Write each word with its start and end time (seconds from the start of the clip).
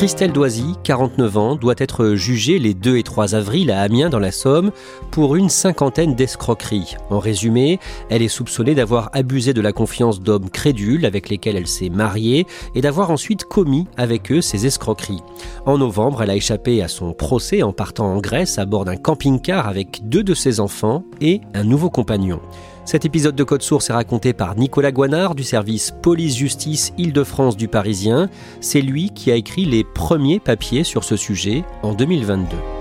Christelle 0.00 0.32
Doisy, 0.32 0.76
49 0.82 1.36
ans, 1.36 1.56
doit 1.56 1.74
être 1.76 2.14
jugée 2.14 2.58
les 2.58 2.72
2 2.72 2.96
et 2.96 3.02
3 3.02 3.34
avril 3.34 3.70
à 3.70 3.82
Amiens 3.82 4.08
dans 4.08 4.18
la 4.18 4.32
Somme 4.32 4.70
pour 5.10 5.36
une 5.36 5.50
cinquantaine 5.50 6.14
d'escroqueries. 6.14 6.96
En 7.10 7.18
résumé, 7.18 7.78
elle 8.08 8.22
est 8.22 8.28
soupçonnée 8.28 8.74
d'avoir 8.74 9.10
abusé 9.12 9.52
de 9.52 9.60
la 9.60 9.72
confiance 9.72 10.22
d'hommes 10.22 10.48
crédules 10.48 11.04
avec 11.04 11.28
lesquels 11.28 11.56
elle 11.56 11.66
s'est 11.66 11.90
mariée 11.90 12.46
et 12.74 12.80
d'avoir 12.80 13.10
ensuite 13.10 13.44
commis 13.44 13.88
avec 13.98 14.32
eux 14.32 14.40
ces 14.40 14.64
escroqueries. 14.64 15.20
En 15.66 15.76
novembre, 15.76 16.22
elle 16.22 16.30
a 16.30 16.36
échappé 16.36 16.80
à 16.80 16.88
son 16.88 17.12
procès 17.12 17.62
en 17.62 17.74
partant 17.74 18.06
en 18.06 18.20
Grèce 18.22 18.58
à 18.58 18.64
bord 18.64 18.86
d'un 18.86 18.96
camping-car 18.96 19.68
avec 19.68 20.00
deux 20.08 20.22
de 20.22 20.32
ses 20.32 20.60
enfants 20.60 21.04
et 21.20 21.42
un 21.52 21.64
nouveau 21.64 21.90
compagnon. 21.90 22.40
Cet 22.84 23.04
épisode 23.04 23.36
de 23.36 23.44
Code 23.44 23.62
Source 23.62 23.90
est 23.90 23.92
raconté 23.92 24.32
par 24.32 24.56
Nicolas 24.56 24.92
Guanard 24.92 25.34
du 25.34 25.44
service 25.44 25.92
Police-Justice 26.02 26.92
Île-de-France 26.98 27.56
du 27.56 27.68
Parisien. 27.68 28.28
C'est 28.60 28.80
lui 28.80 29.10
qui 29.10 29.30
a 29.30 29.36
écrit 29.36 29.64
les 29.64 29.84
premiers 29.84 30.40
papiers 30.40 30.84
sur 30.84 31.04
ce 31.04 31.16
sujet 31.16 31.64
en 31.82 31.92
2022. 31.92 32.79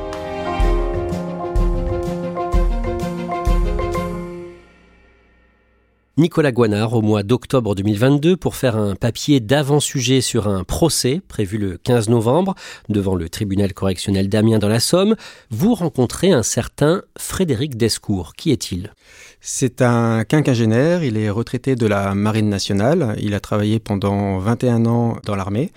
Nicolas 6.20 6.52
Guanard 6.52 6.96
au 6.96 7.02
mois 7.02 7.24
d'octobre 7.24 7.76
2022 7.76 8.36
pour 8.36 8.58
faire 8.58 8.76
un 8.76 8.96
papier 8.96 9.40
d'avant-sujet 9.40 10.20
sur 10.20 10.50
un 10.50 10.66
procès 10.66 11.22
prévu 11.30 11.58
le 11.58 11.78
15 11.78 12.10
novembre 12.10 12.56
devant 12.90 13.16
le 13.16 13.30
tribunal 13.30 13.74
correctionnel 13.74 14.28
d'Amiens 14.28 14.60
dans 14.60 14.68
la 14.68 14.82
Somme. 14.82 15.16
Vous 15.50 15.74
rencontrez 15.76 16.34
un 16.34 16.44
certain 16.44 17.04
Frédéric 17.18 17.78
Descours. 17.78 18.34
Qui 18.34 18.52
est-il? 18.52 18.94
C'est 19.40 19.82
un 19.82 20.26
quinquagénaire, 20.26 21.06
il 21.06 21.16
est 21.16 21.30
retraité 21.30 21.76
de 21.76 21.88
la 21.88 22.14
Marine 22.14 22.50
nationale, 22.50 23.16
il 23.22 23.34
a 23.34 23.40
travaillé 23.40 23.80
pendant 23.80 24.40
21 24.40 24.88
ans 24.88 25.18
dans 25.26 25.38
l'armée. 25.38 25.72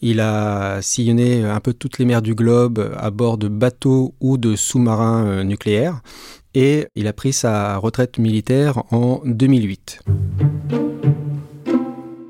Il 0.00 0.20
a 0.20 0.80
sillonné 0.80 1.44
un 1.44 1.58
peu 1.58 1.72
toutes 1.72 1.98
les 1.98 2.04
mers 2.04 2.22
du 2.22 2.36
globe 2.36 2.94
à 2.96 3.10
bord 3.10 3.36
de 3.36 3.48
bateaux 3.48 4.14
ou 4.20 4.38
de 4.38 4.54
sous-marins 4.54 5.26
euh, 5.26 5.42
nucléaires 5.42 6.02
et 6.54 6.86
il 6.94 7.06
a 7.06 7.12
pris 7.12 7.32
sa 7.32 7.76
retraite 7.76 8.18
militaire 8.18 8.82
en 8.90 9.20
2008. 9.24 10.00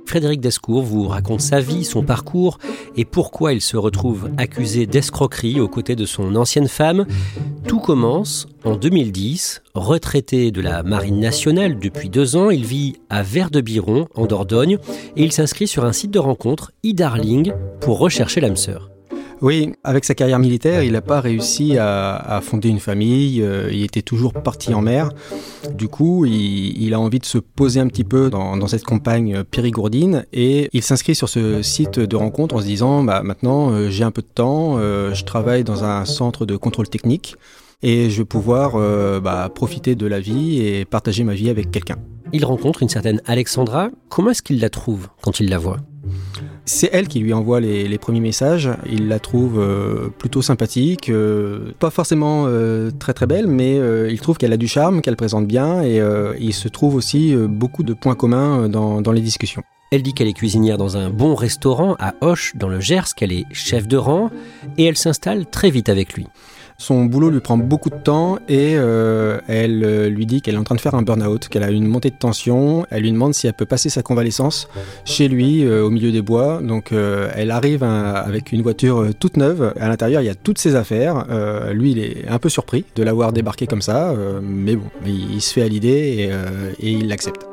Frédéric 0.09 0.41
Descours 0.41 0.83
vous 0.83 1.06
raconte 1.06 1.43
sa 1.43 1.61
vie, 1.61 1.84
son 1.84 2.03
parcours 2.03 2.59
et 2.97 3.05
pourquoi 3.05 3.53
il 3.53 3.61
se 3.61 3.77
retrouve 3.77 4.31
accusé 4.39 4.87
d'escroquerie 4.87 5.61
aux 5.61 5.69
côtés 5.69 5.97
de 5.97 6.06
son 6.06 6.34
ancienne 6.34 6.67
femme. 6.67 7.05
Tout 7.67 7.79
commence 7.79 8.47
en 8.65 8.77
2010. 8.77 9.62
Retraité 9.75 10.50
de 10.50 10.62
la 10.62 10.83
Marine 10.83 11.21
nationale 11.21 11.79
depuis 11.79 12.09
deux 12.09 12.37
ans, 12.37 12.49
il 12.49 12.65
vit 12.65 12.97
à 13.11 13.23
Vert-de-Biron, 13.23 14.09
en 14.15 14.25
Dordogne, 14.25 14.79
et 15.17 15.25
il 15.25 15.33
s'inscrit 15.33 15.69
sur 15.69 15.85
un 15.85 15.93
site 15.93 16.11
de 16.11 16.19
rencontre, 16.19 16.73
e-Darling, 16.87 17.53
pour 17.83 17.99
rechercher 17.99 18.41
l'âme 18.41 18.56
sœur. 18.56 18.91
Oui, 19.41 19.72
avec 19.84 20.04
sa 20.04 20.15
carrière 20.15 20.41
militaire, 20.41 20.82
il 20.82 20.93
n'a 20.93 21.00
pas 21.00 21.21
réussi 21.21 21.78
à, 21.78 22.41
fonder 22.43 22.69
une 22.69 22.81
famille, 22.81 23.41
euh, 23.41 23.71
il 23.72 23.84
était 23.84 24.03
toujours 24.03 24.32
parti 24.32 24.75
en 24.75 24.81
mer. 24.81 25.10
Du 25.75 25.88
coup, 25.88 26.25
il, 26.25 26.93
a 26.93 27.00
envie 27.00 27.21
de 27.21 27.25
se 27.25 27.38
poser 27.38 27.78
un 27.78 27.87
petit 27.87 28.04
peu 28.04 28.31
dans, 28.31 28.66
cette 28.66 28.84
campagne 28.84 29.44
périgourdine 29.44 30.26
et 30.32 30.69
il 30.72 30.82
s'inscrit 30.82 31.15
sur 31.15 31.28
ce 31.28 31.62
site 31.62 32.00
de 32.00 32.16
rencontre 32.16 32.56
en 32.56 32.60
se 32.60 32.66
disant 32.66 33.03
bah, 33.03 33.22
maintenant 33.22 33.71
euh, 33.71 33.88
j'ai 33.88 34.04
un 34.04 34.10
peu 34.10 34.22
de 34.22 34.26
temps, 34.26 34.76
euh, 34.78 35.15
je 35.15 35.25
travaille 35.25 35.65
dans 35.65 35.84
un 35.84 36.05
centre 36.05 36.44
de 36.44 36.56
contrôle 36.56 36.88
technique 36.88 37.37
et 37.82 38.10
je 38.10 38.19
vais 38.19 38.25
pouvoir 38.25 38.72
bah, 39.20 39.49
profiter 39.55 39.94
de 39.94 40.06
la 40.06 40.19
vie 40.19 40.60
et 40.60 40.84
partager 40.84 41.22
ma 41.22 41.34
vie 41.34 41.49
avec 41.49 41.70
quelqu'un. 41.70 41.97
Il 42.32 42.44
rencontre 42.44 42.82
une 42.82 42.88
certaine 42.88 43.22
Alexandra. 43.25 43.91
Comment 44.09 44.31
est-ce 44.31 44.43
qu'il 44.43 44.60
la 44.60 44.69
trouve 44.69 45.09
quand 45.22 45.38
il 45.38 45.49
la 45.49 45.59
voit? 45.59 45.78
C'est 46.69 46.91
elle 46.93 47.09
qui 47.09 47.19
lui 47.21 47.33
envoie 47.33 47.61
les, 47.61 47.99
premiers 47.99 48.21
messages. 48.21 48.71
Il 48.89 49.09
la 49.09 49.19
trouve 49.19 49.59
euh, 49.59 50.09
plutôt 50.19 50.43
sympathique, 50.43 51.09
euh, 51.09 51.73
pas 51.79 51.91
forcément 51.91 52.45
euh, 52.47 52.91
très 52.91 53.15
très 53.15 53.27
belle, 53.27 53.47
mais 53.49 53.77
il 54.11 54.21
trouve 54.21 54.37
qu'elle 54.37 54.53
a 54.53 54.56
du 54.56 54.69
charme, 54.69 55.01
qu'elle 55.01 55.17
présente 55.17 55.47
bien, 55.47 55.83
et 55.83 56.01
il 56.39 56.53
se 56.53 56.69
trouve 56.69 56.95
aussi 56.95 57.34
beaucoup 57.34 57.83
de 57.83 57.95
points 57.95 58.15
communs 58.15 58.69
dans, 58.69 59.01
dans 59.01 59.12
les 59.12 59.21
discussions. 59.21 59.62
Elle 59.91 60.03
dit 60.03 60.12
qu'elle 60.12 60.29
est 60.29 60.34
cuisinière 60.34 60.77
dans 60.77 60.99
un 60.99 61.09
bon 61.09 61.34
restaurant 61.34 61.97
à 61.99 62.15
Hoche, 62.21 62.53
dans 62.56 62.69
le 62.69 62.79
Gers, 62.79 63.15
qu'elle 63.17 63.33
est 63.33 63.47
chef 63.53 63.89
de 63.89 63.97
rang, 63.97 64.31
et 64.77 64.85
elle 64.85 64.99
s'installe 64.99 65.47
très 65.47 65.71
vite 65.71 65.89
avec 65.89 66.12
lui. 66.12 66.27
Son 66.81 67.06
boulot 67.06 67.31
lui 67.31 67.41
prend 67.41 67.59
beaucoup 67.59 67.91
de 67.91 67.97
temps 67.97 68.39
et 68.49 68.75
euh, 68.77 69.41
elle 69.49 69.83
euh, 69.83 70.09
lui 70.09 70.27
dit 70.27 70.41
qu'elle 70.41 70.55
est 70.55 70.59
en 70.59 70.62
train 70.62 70.77
de 70.77 70.81
faire 70.81 70.94
un 70.94 71.03
burn-out, 71.03 71.49
qu'elle 71.49 71.65
a 71.65 71.72
une 71.72 71.89
montée 71.89 72.11
de 72.11 72.15
tension. 72.15 72.87
Elle 72.91 73.03
lui 73.03 73.11
demande 73.11 73.34
si 73.34 73.49
elle 73.49 73.55
peut 73.55 73.66
passer 73.66 73.91
sa 73.91 74.03
convalescence 74.03 74.69
chez 75.05 75.27
lui 75.27 75.65
euh, 75.65 75.84
au 75.84 75.91
milieu 75.91 76.12
des 76.12 76.22
bois. 76.22 76.61
Donc 76.62 76.93
elle 76.93 77.50
arrive 77.50 77.83
avec 77.83 78.53
une 78.53 78.62
voiture 78.62 79.09
toute 79.19 79.37
neuve. 79.37 79.75
À 79.81 79.88
l'intérieur, 79.88 80.22
il 80.22 80.27
y 80.27 80.31
a 80.31 80.37
toutes 80.37 80.59
ses 80.59 80.77
affaires. 80.77 81.27
lui, 81.72 81.91
il 81.91 81.99
est 81.99 82.28
un 82.28 82.38
peu 82.38 82.49
surpris 82.49 82.84
de 82.94 83.03
l'avoir 83.03 83.33
débarqué 83.33 83.67
comme 83.67 83.83
ça, 83.83 84.15
mais 84.43 84.77
bon, 84.77 84.87
il, 85.05 85.41
se 85.41 85.53
fait 85.53 85.62
à 85.62 85.69
l'idée 85.69 86.31
et, 86.81 86.87
et 86.87 86.93
il 86.93 87.09
l'accepte. 87.09 87.44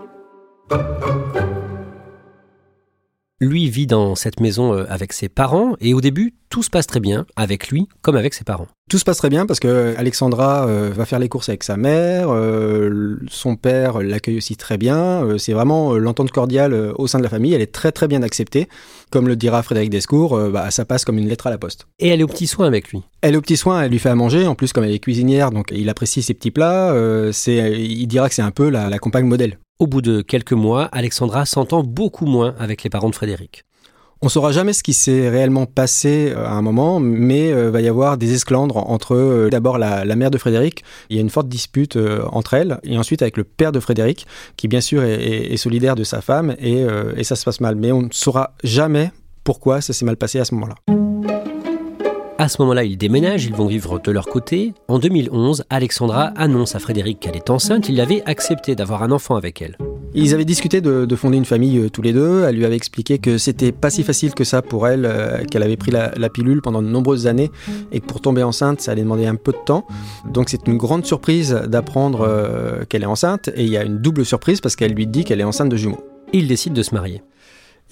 Lui 3.41 3.69
vit 3.69 3.85
dans 3.85 4.15
cette 4.15 4.39
maison 4.39 4.73
euh, 4.73 4.85
avec 4.87 5.11
ses 5.11 5.27
parents 5.27 5.75
et 5.81 5.93
au 5.93 5.99
début, 5.99 6.35
tout 6.47 6.63
se 6.63 6.69
passe 6.69 6.87
très 6.87 7.01
bien 7.01 7.25
avec 7.35 7.67
lui 7.67 7.89
comme 8.01 8.15
avec 8.15 8.33
ses 8.33 8.45
parents. 8.45 8.67
Tout 8.89 8.97
se 8.97 9.03
passe 9.03 9.17
très 9.17 9.27
bien 9.27 9.45
parce 9.45 9.59
que 9.59 9.93
Alexandra 9.97 10.65
euh, 10.69 10.91
va 10.95 11.03
faire 11.03 11.19
les 11.19 11.27
courses 11.27 11.49
avec 11.49 11.65
sa 11.65 11.75
mère, 11.75 12.29
euh, 12.29 13.17
son 13.27 13.57
père 13.57 14.01
l'accueille 14.01 14.37
aussi 14.37 14.55
très 14.55 14.77
bien. 14.77 15.37
c'est 15.37 15.51
vraiment 15.51 15.97
l'entente 15.97 16.31
cordiale 16.31 16.93
au 16.95 17.07
sein 17.07 17.17
de 17.17 17.23
la 17.23 17.29
famille. 17.29 17.53
Elle 17.53 17.61
est 17.61 17.73
très 17.73 17.91
très 17.91 18.07
bien 18.07 18.23
acceptée. 18.23 18.69
Comme 19.11 19.27
le 19.27 19.35
dira 19.35 19.61
Frédéric 19.63 19.89
Descours, 19.89 20.39
bah, 20.49 20.71
ça 20.71 20.85
passe 20.85 21.03
comme 21.03 21.17
une 21.17 21.27
lettre 21.27 21.47
à 21.47 21.49
la 21.49 21.57
poste. 21.57 21.87
Et 21.99 22.07
elle 22.07 22.21
est 22.21 22.23
au 22.23 22.27
petit 22.27 22.47
soin 22.47 22.67
avec 22.67 22.87
lui. 22.89 23.01
Elle 23.21 23.33
est 23.33 23.37
au 23.37 23.41
petit 23.41 23.57
soin, 23.57 23.81
elle 23.81 23.91
lui 23.91 23.99
fait 23.99 24.09
à 24.09 24.15
manger. 24.15 24.47
En 24.47 24.55
plus, 24.55 24.71
comme 24.71 24.85
elle 24.85 24.93
est 24.93 24.99
cuisinière, 24.99 25.51
donc 25.51 25.71
il 25.71 25.89
apprécie 25.89 26.21
ses 26.21 26.33
petits 26.33 26.51
plats. 26.51 26.95
c'est, 27.33 27.81
il 27.81 28.07
dira 28.07 28.29
que 28.29 28.35
c'est 28.35 28.41
un 28.41 28.51
peu 28.51 28.69
la, 28.69 28.89
la 28.89 28.99
compagne 28.99 29.25
modèle. 29.25 29.57
Au 29.77 29.87
bout 29.87 30.01
de 30.01 30.21
quelques 30.21 30.53
mois, 30.53 30.85
Alexandra 30.93 31.45
s'entend 31.45 31.83
beaucoup 31.83 32.25
moins 32.25 32.55
avec 32.59 32.83
les 32.83 32.89
parents 32.89 33.09
de 33.09 33.15
Frédéric. 33.15 33.65
On 34.21 34.29
saura 34.29 34.53
jamais 34.53 34.71
ce 34.71 34.83
qui 34.83 34.93
s'est 34.93 35.27
réellement 35.27 35.65
passé 35.65 36.31
euh, 36.33 36.45
à 36.45 36.51
un 36.51 36.61
moment, 36.61 37.01
mais 37.01 37.51
euh, 37.51 37.71
va 37.71 37.81
y 37.81 37.89
avoir 37.89 38.17
des 38.17 38.33
esclandres 38.33 38.77
entre 38.89 39.15
euh, 39.17 39.49
d'abord 39.49 39.77
la, 39.77 40.05
mère 40.15 40.31
de 40.31 40.37
Frédéric. 40.37 40.85
Il 41.09 41.17
y 41.17 41.19
a 41.19 41.21
une 41.21 41.29
forte 41.29 41.49
dispute 41.49 41.97
entre 42.31 42.53
elles, 42.53 42.79
et 42.83 42.97
ensuite 42.97 43.21
avec 43.21 43.35
le 43.35 43.43
père 43.43 43.73
de 43.73 43.81
Frédéric, 43.81 44.25
qui 44.55 44.69
bien 44.69 44.81
sûr 44.81 45.03
est, 45.03 45.57
solidaire 45.57 45.95
de 45.95 46.05
sa 46.05 46.21
femme, 46.21 46.55
et 46.57 47.23
ça 47.23 47.35
se 47.35 47.43
passe 47.43 47.59
mal. 47.59 47.75
Mais 47.75 47.91
on 47.91 48.03
ne 48.03 48.09
saura 48.11 48.53
jamais 48.63 49.11
pourquoi 49.43 49.81
ça 49.81 49.91
s'est 49.91 50.05
mal 50.05 50.15
passé 50.15 50.39
à 50.39 50.45
ce 50.45 50.55
moment-là. 50.55 51.04
À 52.45 52.47
ce 52.47 52.61
moment-là, 52.61 52.83
ils 52.83 52.95
déménagent, 52.95 53.45
ils 53.45 53.55
vont 53.55 53.65
vivre 53.65 53.99
de 53.99 54.11
leur 54.11 54.27
côté. 54.27 54.75
En 54.87 54.99
2011, 54.99 55.63
Alexandra 55.71 56.25
annonce 56.35 56.75
à 56.75 56.79
Frédéric 56.79 57.19
qu'elle 57.19 57.35
est 57.35 57.49
enceinte. 57.49 57.89
Il 57.89 57.99
avait 57.99 58.21
accepté 58.27 58.75
d'avoir 58.75 59.01
un 59.01 59.09
enfant 59.09 59.35
avec 59.35 59.63
elle. 59.63 59.79
Ils 60.13 60.31
avaient 60.35 60.45
discuté 60.45 60.79
de, 60.79 61.05
de 61.05 61.15
fonder 61.15 61.37
une 61.37 61.45
famille 61.45 61.79
euh, 61.79 61.89
tous 61.89 62.03
les 62.03 62.13
deux. 62.13 62.43
Elle 62.43 62.57
lui 62.57 62.65
avait 62.65 62.75
expliqué 62.75 63.17
que 63.17 63.39
c'était 63.39 63.71
pas 63.71 63.89
si 63.89 64.03
facile 64.03 64.35
que 64.35 64.43
ça 64.43 64.61
pour 64.61 64.87
elle, 64.87 65.07
euh, 65.07 65.43
qu'elle 65.45 65.63
avait 65.63 65.75
pris 65.75 65.89
la, 65.89 66.11
la 66.15 66.29
pilule 66.29 66.61
pendant 66.61 66.83
de 66.83 66.87
nombreuses 66.87 67.25
années 67.25 67.49
et 67.91 67.99
que 67.99 68.05
pour 68.05 68.21
tomber 68.21 68.43
enceinte, 68.43 68.79
ça 68.79 68.91
allait 68.91 69.01
demander 69.01 69.25
un 69.25 69.33
peu 69.33 69.51
de 69.51 69.63
temps. 69.65 69.87
Donc 70.31 70.49
c'est 70.49 70.67
une 70.67 70.77
grande 70.77 71.03
surprise 71.03 71.51
d'apprendre 71.65 72.21
euh, 72.21 72.85
qu'elle 72.87 73.01
est 73.01 73.07
enceinte 73.07 73.49
et 73.55 73.63
il 73.63 73.69
y 73.69 73.77
a 73.77 73.83
une 73.83 73.97
double 73.97 74.23
surprise 74.23 74.61
parce 74.61 74.75
qu'elle 74.75 74.93
lui 74.93 75.07
dit 75.07 75.23
qu'elle 75.23 75.41
est 75.41 75.45
enceinte 75.45 75.69
de 75.69 75.77
jumeaux. 75.77 76.05
Il 76.31 76.47
décide 76.47 76.73
de 76.73 76.83
se 76.83 76.93
marier. 76.93 77.23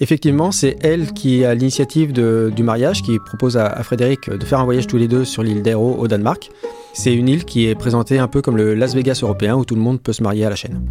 Effectivement, 0.00 0.50
c'est 0.50 0.76
elle 0.82 1.12
qui 1.12 1.44
a 1.44 1.54
l'initiative 1.54 2.12
du 2.12 2.62
mariage, 2.64 3.02
qui 3.02 3.18
propose 3.20 3.56
à, 3.56 3.82
Frédéric 3.84 4.28
de 4.28 4.44
faire 4.44 4.58
un 4.58 4.64
voyage 4.64 4.88
tous 4.88 4.96
les 4.96 5.06
deux 5.06 5.24
sur 5.24 5.44
l'île 5.44 5.62
d'Aero 5.62 5.96
au 5.96 6.08
Danemark. 6.08 6.50
C'est 6.94 7.14
une 7.14 7.28
île 7.28 7.44
qui 7.44 7.66
est 7.66 7.76
présentée 7.76 8.18
un 8.18 8.26
peu 8.26 8.42
comme 8.42 8.56
le 8.56 8.74
Las 8.74 8.94
Vegas 8.94 9.20
européen 9.22 9.56
où 9.56 9.64
tout 9.64 9.76
le 9.76 9.80
monde 9.80 10.00
peut 10.00 10.12
se 10.12 10.22
marier 10.22 10.44
à 10.44 10.50
la 10.50 10.56
chaîne. 10.56 10.84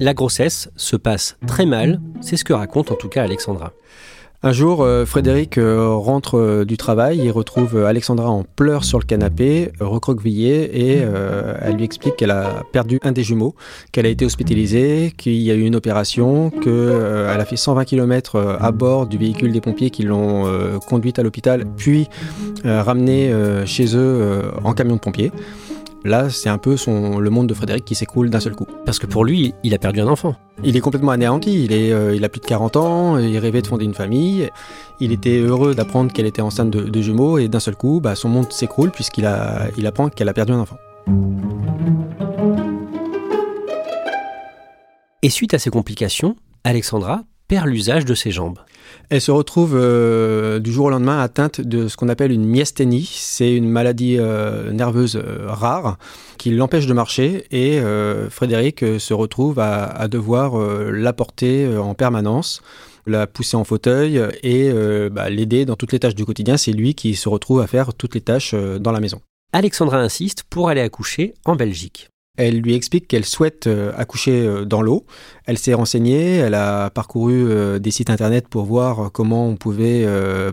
La 0.00 0.12
grossesse 0.12 0.70
se 0.76 0.96
passe 0.96 1.36
très 1.46 1.66
mal, 1.66 2.00
c'est 2.20 2.36
ce 2.36 2.44
que 2.44 2.52
raconte 2.52 2.90
en 2.90 2.96
tout 2.96 3.08
cas 3.08 3.22
Alexandra. 3.22 3.72
Un 4.44 4.52
jour, 4.52 4.84
euh, 4.84 5.04
Frédéric 5.04 5.58
euh, 5.58 5.88
rentre 5.96 6.38
euh, 6.38 6.64
du 6.64 6.76
travail, 6.76 7.18
il 7.24 7.30
retrouve 7.32 7.82
Alexandra 7.84 8.30
en 8.30 8.44
pleurs 8.44 8.84
sur 8.84 9.00
le 9.00 9.04
canapé, 9.04 9.72
recroquevillée, 9.80 10.92
et 10.92 11.04
elle 11.60 11.74
lui 11.74 11.82
explique 11.82 12.14
qu'elle 12.14 12.30
a 12.30 12.62
perdu 12.70 13.00
un 13.02 13.10
des 13.10 13.24
jumeaux, 13.24 13.56
qu'elle 13.90 14.06
a 14.06 14.08
été 14.08 14.24
hospitalisée, 14.24 15.12
qu'il 15.16 15.34
y 15.34 15.50
a 15.50 15.54
eu 15.54 15.62
une 15.62 15.74
opération, 15.74 16.50
qu'elle 16.50 17.40
a 17.40 17.44
fait 17.44 17.56
120 17.56 17.84
km 17.84 18.56
à 18.60 18.70
bord 18.70 19.06
du 19.06 19.18
véhicule 19.18 19.52
des 19.52 19.60
pompiers 19.60 19.90
qui 19.90 20.04
l'ont 20.04 20.46
conduite 20.86 21.18
à 21.18 21.22
l'hôpital, 21.22 21.64
puis 21.76 22.08
ramenée 22.64 23.32
chez 23.66 23.96
eux 23.96 24.42
en 24.62 24.72
camion 24.72 24.94
de 24.94 25.00
pompiers. 25.00 25.32
Là, 26.04 26.30
c'est 26.30 26.48
un 26.48 26.58
peu 26.58 26.76
son, 26.76 27.18
le 27.18 27.30
monde 27.30 27.48
de 27.48 27.54
Frédéric 27.54 27.84
qui 27.84 27.94
s'écroule 27.94 28.30
d'un 28.30 28.40
seul 28.40 28.54
coup. 28.54 28.66
Parce 28.84 28.98
que 28.98 29.06
pour 29.06 29.24
lui, 29.24 29.54
il 29.64 29.74
a 29.74 29.78
perdu 29.78 30.00
un 30.00 30.06
enfant. 30.06 30.36
Il 30.62 30.76
est 30.76 30.80
complètement 30.80 31.12
anéanti, 31.12 31.64
il, 31.64 31.72
est, 31.72 31.92
euh, 31.92 32.14
il 32.14 32.24
a 32.24 32.28
plus 32.28 32.40
de 32.40 32.46
40 32.46 32.76
ans, 32.76 33.18
il 33.18 33.36
rêvait 33.38 33.62
de 33.62 33.66
fonder 33.66 33.84
une 33.84 33.94
famille, 33.94 34.48
il 35.00 35.12
était 35.12 35.38
heureux 35.38 35.74
d'apprendre 35.74 36.12
qu'elle 36.12 36.26
était 36.26 36.42
enceinte 36.42 36.70
de, 36.70 36.82
de 36.82 37.00
jumeaux 37.02 37.38
et 37.38 37.48
d'un 37.48 37.60
seul 37.60 37.76
coup, 37.76 38.00
bah, 38.00 38.14
son 38.14 38.28
monde 38.28 38.52
s'écroule 38.52 38.90
puisqu'il 38.90 39.26
a, 39.26 39.68
il 39.76 39.86
apprend 39.86 40.08
qu'elle 40.08 40.28
a 40.28 40.32
perdu 40.32 40.52
un 40.52 40.60
enfant. 40.60 40.76
Et 45.22 45.30
suite 45.30 45.54
à 45.54 45.58
ces 45.58 45.70
complications, 45.70 46.36
Alexandra 46.62 47.22
perd 47.48 47.66
l'usage 47.66 48.04
de 48.04 48.14
ses 48.14 48.30
jambes. 48.30 48.58
Elle 49.10 49.22
se 49.22 49.30
retrouve 49.30 49.74
euh, 49.74 50.58
du 50.58 50.70
jour 50.70 50.86
au 50.86 50.90
lendemain 50.90 51.18
atteinte 51.18 51.62
de 51.62 51.88
ce 51.88 51.96
qu'on 51.96 52.10
appelle 52.10 52.30
une 52.30 52.44
myasthénie. 52.44 53.08
C'est 53.10 53.54
une 53.54 53.68
maladie 53.68 54.16
euh, 54.18 54.70
nerveuse 54.70 55.16
euh, 55.16 55.46
rare 55.46 55.96
qui 56.36 56.50
l'empêche 56.50 56.86
de 56.86 56.92
marcher 56.92 57.46
et 57.50 57.80
Frédéric 58.30 58.84
se 59.00 59.12
retrouve 59.12 59.58
à, 59.58 60.06
devoir 60.06 60.56
la 60.56 61.12
porter 61.12 61.66
en 61.76 61.94
permanence, 61.94 62.62
la 63.06 63.26
pousser 63.26 63.56
en 63.56 63.64
fauteuil 63.64 64.22
et 64.44 64.70
bah, 65.10 65.28
l'aider 65.30 65.64
dans 65.64 65.74
toutes 65.74 65.90
les 65.90 65.98
tâches 65.98 66.14
du 66.14 66.24
quotidien. 66.24 66.56
C'est 66.56 66.70
lui 66.70 66.94
qui 66.94 67.16
se 67.16 67.28
retrouve 67.28 67.60
à 67.60 67.66
faire 67.66 67.92
toutes 67.92 68.14
les 68.14 68.20
tâches 68.20 68.54
dans 68.54 68.92
la 68.92 69.00
maison. 69.00 69.20
Alexandra 69.52 69.98
insiste 69.98 70.44
pour 70.48 70.68
aller 70.68 70.80
accoucher 70.80 71.34
en 71.44 71.56
Belgique. 71.56 72.08
Elle 72.38 72.60
lui 72.60 72.74
explique 72.74 73.08
qu'elle 73.08 73.24
souhaite 73.24 73.66
euh, 73.66 73.92
accoucher 73.96 74.46
euh, 74.46 74.64
dans 74.64 74.80
l'eau. 74.80 75.04
Elle 75.44 75.58
s'est 75.58 75.74
renseignée, 75.74 76.36
elle 76.36 76.54
a 76.54 76.88
parcouru 76.88 77.34
euh, 77.34 77.80
des 77.80 77.90
sites 77.90 78.10
internet 78.10 78.46
pour 78.46 78.64
voir 78.64 79.10
comment 79.10 79.48
on 79.48 79.56
pouvait 79.56 80.06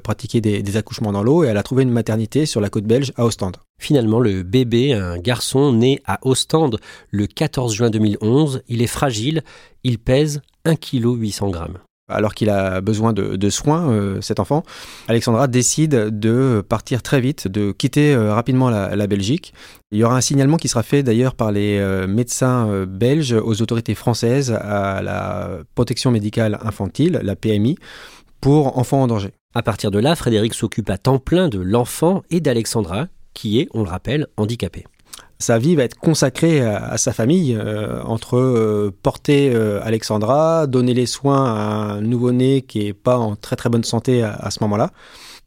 pratiquer 0.04 0.42
des, 0.42 0.78
accouchements 0.78 1.12
dans 1.12 1.22
l'eau 1.22 1.44
et 1.44 1.48
elle 1.48 1.58
a 1.58 1.64
trouvé 1.64 1.84
une 1.84 1.92
maternité 1.92 2.48
sur 2.48 2.60
la 2.60 2.70
côte 2.70 2.86
belge 2.86 3.14
à 3.18 3.26
Ostende. 3.26 3.58
Finalement, 3.80 4.20
le 4.20 4.42
bébé, 4.42 4.94
un 4.94 5.20
garçon 5.20 5.72
né 5.74 6.02
à 6.06 6.20
Ostende 6.24 6.80
le 7.12 7.28
14 7.28 7.74
juin 7.74 7.90
2011, 7.92 8.64
il 8.68 8.82
est 8.82 8.88
fragile, 8.88 9.44
il 9.84 10.00
pèse 10.00 10.42
1 10.66 10.76
kg 10.76 11.14
800 11.16 11.50
grammes. 11.50 11.78
Alors 12.07 12.36
qu'il 12.36 12.52
a 12.52 12.81
besoin 12.81 13.13
de, 13.13 13.50
soins, 13.50 13.90
euh, 13.90 14.22
cet 14.22 14.40
enfant, 14.40 14.63
Alexandra 15.07 15.48
décide 15.48 16.19
de 16.19 16.63
partir 16.68 17.02
très 17.02 17.19
vite, 17.19 17.48
de 17.48 17.72
quitter 17.72 18.13
euh, 18.13 18.31
rapidement 18.34 18.69
la, 18.69 19.07
Belgique. 19.07 19.54
Il 19.92 19.98
y 19.98 20.04
aura 20.04 20.16
un 20.16 20.22
signalement 20.22 20.57
qui 20.57 20.68
sera 20.68 20.84
fait 20.84 21.02
d'ailleurs 21.02 21.34
par 21.34 21.52
les 21.52 21.80
euh, 21.80 22.06
médecins 22.06 22.86
belges 22.86 23.34
aux 23.34 23.62
autorités 23.62 23.96
françaises 23.96 24.52
à 24.52 25.02
la 25.02 25.50
protection 25.74 26.12
médicale 26.12 26.60
infantile, 26.62 27.19
la 27.24 27.36
PMI, 27.36 27.75
pour 28.40 28.78
enfants 28.78 29.01
en 29.01 29.08
danger. 29.08 29.31
À 29.56 29.63
partir 29.63 29.90
de 29.90 29.98
là, 29.98 30.16
Frédéric 30.16 30.54
s'occupe 30.54 30.90
à 30.92 31.00
temps 31.00 31.18
plein 31.18 31.50
de 31.50 31.60
l'enfant 31.60 32.22
et 32.30 32.40
d'Alexandra, 32.40 33.08
qui 33.34 33.60
est, 33.60 33.68
on 33.74 33.84
le 33.84 33.90
rappelle, 33.90 34.28
handicapée. 34.38 34.86
Sa 35.40 35.58
vie 35.58 35.76
va 35.76 35.84
être 35.84 35.98
consacrée 35.98 36.62
à, 36.62 36.78
à 36.86 36.98
sa 36.98 37.14
famille, 37.14 37.56
euh, 37.60 38.02
entre 38.04 38.38
euh, 38.38 38.92
porter 39.04 39.52
euh, 39.54 39.80
Alexandra, 39.84 40.68
donner 40.68 40.94
les 40.94 41.06
soins 41.06 41.46
à 41.46 41.60
un 41.96 42.02
nouveau-né 42.02 42.62
qui 42.62 42.88
est 42.88 42.94
pas 42.94 43.18
en 43.18 43.36
très 43.36 43.56
très 43.56 43.70
bonne 43.70 43.84
santé 43.84 44.24
à, 44.24 44.34
à 44.34 44.52
ce 44.52 44.60
moment-là. 44.62 44.92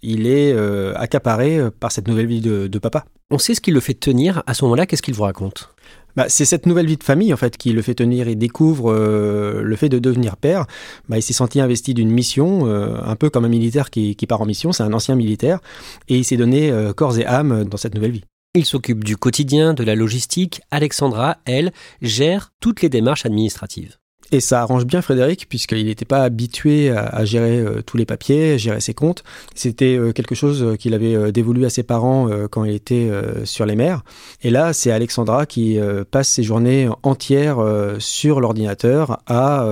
Il 0.02 0.26
est 0.26 0.52
euh, 0.52 0.94
accaparé 0.96 1.61
par 1.81 1.90
cette 1.90 2.06
nouvelle 2.06 2.26
vie 2.26 2.40
de, 2.40 2.69
de 2.69 2.79
papa. 2.79 3.05
On 3.31 3.38
sait 3.38 3.55
ce 3.55 3.61
qui 3.61 3.73
le 3.73 3.81
fait 3.81 3.94
tenir. 3.94 4.43
À 4.46 4.55
ce 4.55 4.64
moment-là, 4.64 4.87
qu'est-ce 4.87 5.02
qu'il 5.02 5.14
vous 5.14 5.25
raconte? 5.25 5.75
Bah, 6.17 6.26
c'est 6.29 6.44
cette 6.44 6.67
nouvelle 6.67 6.87
vie 6.87 6.96
de 6.96 7.05
famille 7.05 7.32
en 7.32 7.37
fait 7.37 7.56
qui 7.56 7.73
le 7.73 7.82
fait 7.82 7.94
tenir. 7.94 8.29
Il 8.29 8.38
découvre 8.38 8.93
euh, 8.93 9.62
le 9.62 9.76
fait 9.76 9.88
de 9.88 9.99
devenir 9.99 10.37
père. 10.37 10.67
Bah, 11.08 11.17
il 11.17 11.23
s'est 11.23 11.32
senti 11.32 11.61
investi 11.61 11.94
d'une 11.94 12.11
mission, 12.11 12.67
euh, 12.67 12.96
un 13.05 13.17
peu 13.17 13.31
comme 13.31 13.44
un 13.44 13.49
militaire 13.49 13.90
qui, 13.90 14.17
qui 14.17 14.26
part 14.26 14.40
en 14.40 14.46
mission. 14.46 14.73
C'est 14.73 14.82
un 14.82 14.93
ancien 14.93 15.14
militaire 15.17 15.61
et 16.08 16.17
il 16.17 16.25
s'est 16.25 16.37
donné 16.37 16.70
euh, 16.70 16.93
corps 16.93 17.19
et 17.19 17.26
âme 17.26 17.64
dans 17.64 17.76
cette 17.76 17.94
nouvelle 17.94 18.12
vie. 18.12 18.25
Il 18.55 18.65
s'occupe 18.65 19.05
du 19.05 19.17
quotidien, 19.17 19.75
de 19.75 19.85
la 19.85 19.95
logistique. 19.95 20.62
Alexandra, 20.71 21.37
elle, 21.45 21.73
gère 22.00 22.53
toutes 22.61 22.83
les 22.83 22.89
démarches 22.89 23.27
administratives. 23.27 23.99
Et 24.31 24.41
ça 24.41 24.61
arrange 24.61 24.85
bien 24.85 25.00
Frédéric, 25.00 25.49
puisqu'il 25.49 25.87
n'était 25.87 26.05
pas 26.05 26.23
habitué 26.23 26.91
à, 26.91 27.06
à 27.06 27.25
gérer 27.25 27.59
euh, 27.59 27.83
tous 27.83 27.97
les 27.97 28.05
papiers, 28.05 28.59
gérer 28.59 28.81
ses 28.81 28.93
comptes. 28.93 29.25
C'était 29.55 29.97
euh, 29.97 30.12
quelque 30.12 30.35
chose 30.35 30.62
euh, 30.62 30.77
qu'il 30.77 30.93
avait 30.93 31.33
dévolu 31.33 31.65
à 31.65 31.71
ses 31.71 31.83
parents 31.83 32.29
quand 32.50 32.65
il 32.65 32.75
était 32.75 33.11
sur 33.45 33.67
les 33.67 33.77
mers. 33.77 34.03
Et 34.43 34.50
là, 34.50 34.73
c'est 34.73 34.91
Alexandra 34.91 35.47
qui 35.47 35.79
passe 36.11 36.29
ses 36.29 36.43
journées 36.43 36.89
entières 37.03 37.59
sur 37.99 38.41
l'ordinateur 38.41 39.23
à 39.27 39.67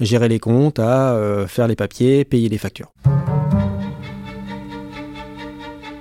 gérer 0.00 0.28
les 0.28 0.38
comptes, 0.38 0.78
à 0.78 1.46
faire 1.46 1.68
les 1.68 1.76
papiers, 1.76 2.24
payer 2.24 2.48
les 2.48 2.58
factures. 2.58 2.92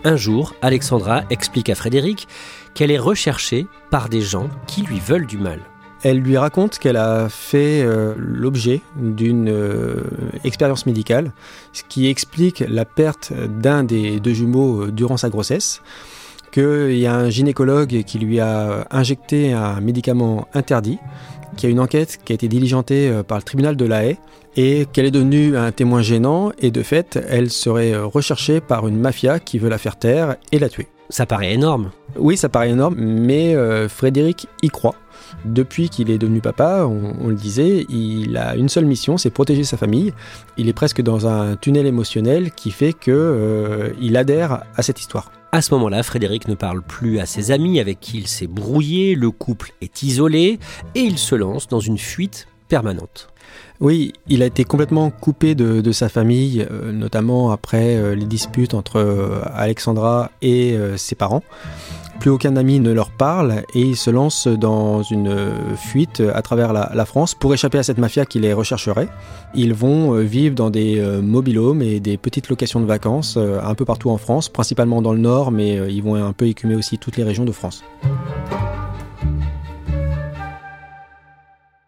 Un 0.05 0.15
jour, 0.15 0.55
Alexandra 0.61 1.23
explique 1.29 1.69
à 1.69 1.75
Frédéric 1.75 2.27
qu'elle 2.73 2.89
est 2.89 2.99
recherchée 2.99 3.67
par 3.89 4.07
des 4.07 4.21
gens 4.21 4.49
qui 4.65 4.81
lui 4.81 4.99
veulent 4.99 5.25
du 5.25 5.37
mal. 5.37 5.59
Elle 6.03 6.19
lui 6.19 6.37
raconte 6.37 6.79
qu'elle 6.79 6.95
a 6.95 7.27
fait 7.27 7.81
euh, 7.81 8.13
l'objet 8.17 8.79
d'une 8.95 9.49
euh, 9.49 10.03
expérience 10.45 10.85
médicale, 10.85 11.33
ce 11.73 11.83
qui 11.83 12.07
explique 12.07 12.63
la 12.65 12.85
perte 12.85 13.33
d'un 13.33 13.83
des 13.83 14.21
deux 14.21 14.33
jumeaux 14.33 14.83
euh, 14.83 14.91
durant 14.91 15.17
sa 15.17 15.29
grossesse, 15.29 15.81
qu'il 16.53 16.97
y 16.97 17.05
a 17.05 17.13
un 17.13 17.29
gynécologue 17.29 18.03
qui 18.03 18.19
lui 18.19 18.39
a 18.39 18.87
injecté 18.91 19.51
un 19.51 19.81
médicament 19.81 20.47
interdit, 20.53 20.97
qu'il 21.59 21.69
y 21.69 21.71
a 21.71 21.73
une 21.73 21.79
enquête 21.81 22.19
qui 22.23 22.31
a 22.31 22.35
été 22.35 22.47
diligentée 22.47 23.09
euh, 23.09 23.21
par 23.21 23.37
le 23.37 23.43
tribunal 23.43 23.75
de 23.75 23.85
La 23.85 24.05
Haye, 24.05 24.17
et 24.55 24.87
qu'elle 24.91 25.05
est 25.05 25.11
devenue 25.11 25.57
un 25.57 25.71
témoin 25.71 26.01
gênant, 26.01 26.51
et 26.59 26.71
de 26.71 26.81
fait, 26.81 27.19
elle 27.29 27.49
serait 27.49 27.93
euh, 27.93 28.05
recherchée 28.05 28.61
par 28.61 28.87
une 28.87 28.97
mafia 28.97 29.39
qui 29.39 29.59
veut 29.59 29.69
la 29.69 29.77
faire 29.77 29.97
taire 29.97 30.37
et 30.53 30.59
la 30.59 30.69
tuer. 30.69 30.87
Ça 31.09 31.25
paraît 31.25 31.53
énorme. 31.53 31.91
Oui, 32.17 32.37
ça 32.37 32.49
paraît 32.49 32.69
énorme, 32.69 32.95
mais 32.97 33.55
euh, 33.55 33.89
Frédéric 33.89 34.47
y 34.61 34.69
croit. 34.69 34.95
Depuis 35.43 35.89
qu'il 35.89 36.09
est 36.11 36.17
devenu 36.17 36.39
papa, 36.39 36.85
on, 36.85 37.13
on 37.21 37.27
le 37.27 37.35
disait, 37.35 37.85
il 37.89 38.37
a 38.37 38.55
une 38.55 38.69
seule 38.69 38.85
mission, 38.85 39.17
c'est 39.17 39.29
protéger 39.29 39.63
sa 39.63 39.75
famille. 39.75 40.13
Il 40.57 40.69
est 40.69 40.73
presque 40.73 41.01
dans 41.01 41.27
un 41.27 41.55
tunnel 41.55 41.85
émotionnel 41.85 42.51
qui 42.51 42.71
fait 42.71 42.93
que 42.93 43.11
euh, 43.11 43.89
il 43.99 44.15
adhère 44.17 44.63
à 44.75 44.81
cette 44.81 44.99
histoire. 44.99 45.31
À 45.51 45.63
ce 45.63 45.73
moment-là, 45.73 46.03
Frédéric 46.03 46.47
ne 46.47 46.53
parle 46.53 46.83
plus 46.83 47.19
à 47.19 47.25
ses 47.25 47.49
amis 47.49 47.79
avec 47.79 47.99
qui 47.99 48.19
il 48.19 48.27
s'est 48.27 48.45
brouillé, 48.45 49.15
le 49.15 49.31
couple 49.31 49.71
est 49.81 50.03
isolé 50.03 50.59
et 50.93 50.99
il 50.99 51.17
se 51.17 51.33
lance 51.33 51.67
dans 51.67 51.79
une 51.79 51.97
fuite 51.97 52.47
permanente. 52.67 53.29
Oui, 53.79 54.13
il 54.27 54.43
a 54.43 54.45
été 54.45 54.63
complètement 54.63 55.09
coupé 55.09 55.55
de, 55.55 55.91
sa 55.91 56.07
famille, 56.07 56.67
euh, 56.69 56.91
notamment 56.91 57.49
après 57.49 57.95
euh, 57.95 58.13
les 58.13 58.25
disputes 58.25 58.75
entre 58.75 58.97
euh, 58.97 59.41
Alexandra 59.55 60.29
et 60.43 60.77
ses 60.97 61.15
parents. 61.15 61.43
Plus 62.19 62.31
aucun 62.31 62.57
ami 62.57 62.81
ne 62.81 62.91
leur 62.91 63.11
parle 63.11 63.63
et 63.73 63.81
il 63.81 63.95
se 63.95 64.09
lance 64.09 64.47
dans 64.47 65.03
une 65.03 65.53
fuite 65.77 66.21
à 66.33 66.41
travers 66.41 66.73
la, 66.73 67.05
France 67.05 67.33
pour 67.33 67.53
échapper 67.53 67.77
à 67.77 67.83
cette 67.83 67.97
mafia 67.97 68.25
qui 68.25 68.39
les 68.39 68.51
rechercherait. 68.51 69.07
Ils 69.55 69.73
vont 69.73 70.13
euh, 70.13 70.21
vivre 70.21 70.53
dans 70.53 70.69
des 70.69 70.99
euh, 70.99 71.21
mobilhomes 71.21 71.81
et 71.81 72.01
des 72.01 72.17
petites 72.17 72.49
locations 72.49 72.81
de 72.81 72.85
vacances 72.85 73.35
euh, 73.37 73.61
un 73.63 73.73
peu 73.73 73.85
partout 73.85 74.09
en 74.09 74.17
France, 74.17 74.49
principalement 74.49 75.01
dans 75.01 75.13
le 75.13 75.19
nord, 75.19 75.51
mais 75.51 75.77
ils 75.91 76.03
vont 76.03 76.15
un 76.15 76.33
peu 76.33 76.47
écumer 76.47 76.75
aussi 76.75 76.97
toutes 76.97 77.15
les 77.15 77.23
régions 77.23 77.45
de 77.45 77.53
France. 77.53 77.85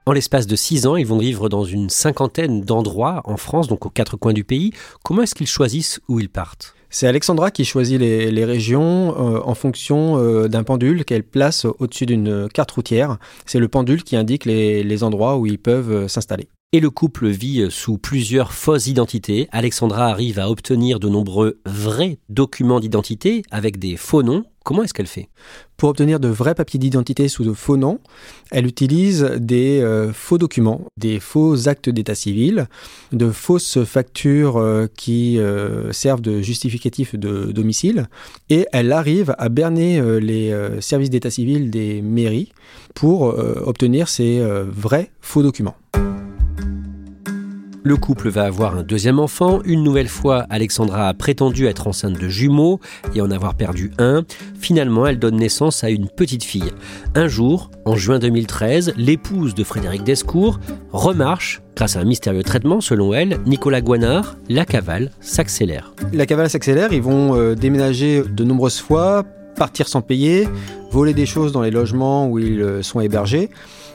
En 0.05 0.13
l'espace 0.13 0.47
de 0.47 0.55
six 0.55 0.87
ans, 0.87 0.95
ils 0.95 1.05
vont 1.05 1.19
vivre 1.19 1.49
dans 1.49 1.65
une 1.65 1.89
cinquantaine 1.89 2.61
d'endroits 2.61 3.21
en 3.25 3.35
France, 3.35 3.67
donc 3.67 3.85
aux 3.85 3.89
quatre 3.89 4.15
coins 4.15 4.33
du 4.33 4.45
pays. 4.45 4.71
Comment 5.03 5.23
est-ce 5.23 5.35
qu'ils 5.35 5.47
choisissent 5.47 5.99
où 6.07 6.19
ils 6.19 6.29
partent? 6.29 6.73
C'est 6.91 7.07
Alexandra 7.07 7.51
qui 7.51 7.65
choisit 7.65 7.99
les, 7.99 8.45
régions 8.45 9.17
en 9.47 9.55
fonction 9.55 10.47
d'un 10.47 10.63
pendule 10.63 11.05
qu'elle 11.05 11.23
place 11.23 11.65
au-dessus 11.79 12.05
d'une 12.05 12.49
carte 12.53 12.71
routière. 12.71 13.17
C'est 13.45 13.59
le 13.59 13.69
pendule 13.69 14.03
qui 14.03 14.15
indique 14.17 14.45
les 14.45 15.03
endroits 15.03 15.37
où 15.37 15.45
ils 15.45 15.57
peuvent 15.57 16.07
s'installer 16.07 16.49
et 16.73 16.79
le 16.79 16.89
couple 16.89 17.27
vit 17.27 17.67
sous 17.69 17.97
plusieurs 17.97 18.53
fausses 18.53 18.87
identités. 18.87 19.49
Alexandra 19.51 20.07
arrive 20.07 20.39
à 20.39 20.49
obtenir 20.49 20.99
de 20.99 21.09
nombreux 21.09 21.59
vrais 21.65 22.17
documents 22.29 22.79
d'identité 22.79 23.43
avec 23.51 23.77
des 23.77 23.97
faux 23.97 24.23
noms. 24.23 24.45
Comment 24.63 24.83
est-ce 24.83 24.93
qu'elle 24.93 25.07
fait? 25.07 25.29
Pour 25.75 25.89
obtenir 25.89 26.19
de 26.19 26.27
vrais 26.27 26.53
papiers 26.53 26.79
d'identité 26.79 27.27
sous 27.27 27.43
de 27.43 27.53
faux 27.53 27.77
noms, 27.77 27.99
elle 28.51 28.67
utilise 28.67 29.23
des 29.37 29.81
euh, 29.81 30.13
faux 30.13 30.37
documents, 30.37 30.81
des 30.97 31.19
faux 31.19 31.67
actes 31.67 31.89
d'état 31.89 32.13
civil, 32.13 32.67
de 33.11 33.31
fausses 33.31 33.83
factures 33.83 34.57
euh, 34.57 34.85
qui 34.95 35.39
euh, 35.39 35.91
servent 35.91 36.21
de 36.21 36.41
justificatif 36.41 37.15
de 37.15 37.51
domicile, 37.51 38.07
et 38.51 38.67
elle 38.71 38.91
arrive 38.91 39.33
à 39.39 39.49
berner 39.49 40.01
les 40.19 40.55
services 40.79 41.09
d'état 41.09 41.31
civil 41.31 41.71
des 41.71 42.01
mairies 42.01 42.51
pour 42.93 43.21
obtenir 43.23 44.07
ces 44.09 44.41
vrais 44.71 45.11
faux 45.21 45.41
documents. 45.41 45.75
Le 47.83 47.95
couple 47.95 48.29
va 48.29 48.43
avoir 48.43 48.77
un 48.77 48.83
deuxième 48.83 49.17
enfant. 49.17 49.59
Une 49.65 49.83
nouvelle 49.83 50.07
fois, 50.07 50.45
Alexandra 50.51 51.07
a 51.07 51.13
prétendu 51.15 51.65
être 51.65 51.87
enceinte 51.87 52.19
de 52.19 52.29
jumeaux 52.29 52.79
et 53.15 53.21
en 53.21 53.31
avoir 53.31 53.55
perdu 53.55 53.91
un. 53.97 54.23
Finalement, 54.59 55.07
elle 55.07 55.17
donne 55.17 55.37
naissance 55.37 55.83
à 55.83 55.89
une 55.89 56.07
petite 56.07 56.43
fille. 56.43 56.71
Un 57.15 57.27
jour, 57.27 57.71
en 57.85 57.95
juin 57.95 58.19
2013, 58.19 58.93
l'épouse 58.97 59.55
de 59.55 59.63
Frédéric 59.63 60.03
Descours 60.03 60.59
remarche 60.91 61.61
Grâce 61.75 61.95
à 61.95 62.01
un 62.01 62.05
mystérieux 62.05 62.43
traitement, 62.43 62.81
selon 62.81 63.13
elle, 63.13 63.39
Nicolas 63.47 63.81
Guanard, 63.81 64.35
la 64.49 64.65
cavale 64.65 65.09
s'accélère. 65.19 65.95
La 66.13 66.27
cavale 66.27 66.49
s'accélère, 66.49 66.93
ils 66.93 67.01
vont 67.01 67.35
euh, 67.35 67.55
déménager 67.55 68.21
de 68.21 68.43
nombreuses 68.43 68.79
fois, 68.79 69.23
partir 69.55 69.87
sans 69.87 70.01
payer, 70.01 70.47
voler 70.91 71.13
des 71.13 71.25
choses 71.25 71.51
dans 71.51 71.61
les 71.61 71.71
logements 71.71 72.27
où 72.27 72.37
ils 72.37 72.61
euh, 72.61 72.83
sont 72.83 72.99
hébergés 72.99 73.49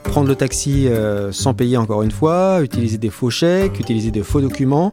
prendre 0.06 0.28
le 0.28 0.36
taxi 0.36 0.88
euh, 0.88 1.32
sans 1.32 1.54
payer 1.54 1.76
encore 1.76 2.02
une 2.02 2.10
fois, 2.10 2.60
utiliser 2.62 2.98
des 2.98 3.10
faux 3.10 3.30
chèques, 3.30 3.78
utiliser 3.80 4.10
de 4.10 4.22
faux 4.22 4.40
documents. 4.40 4.92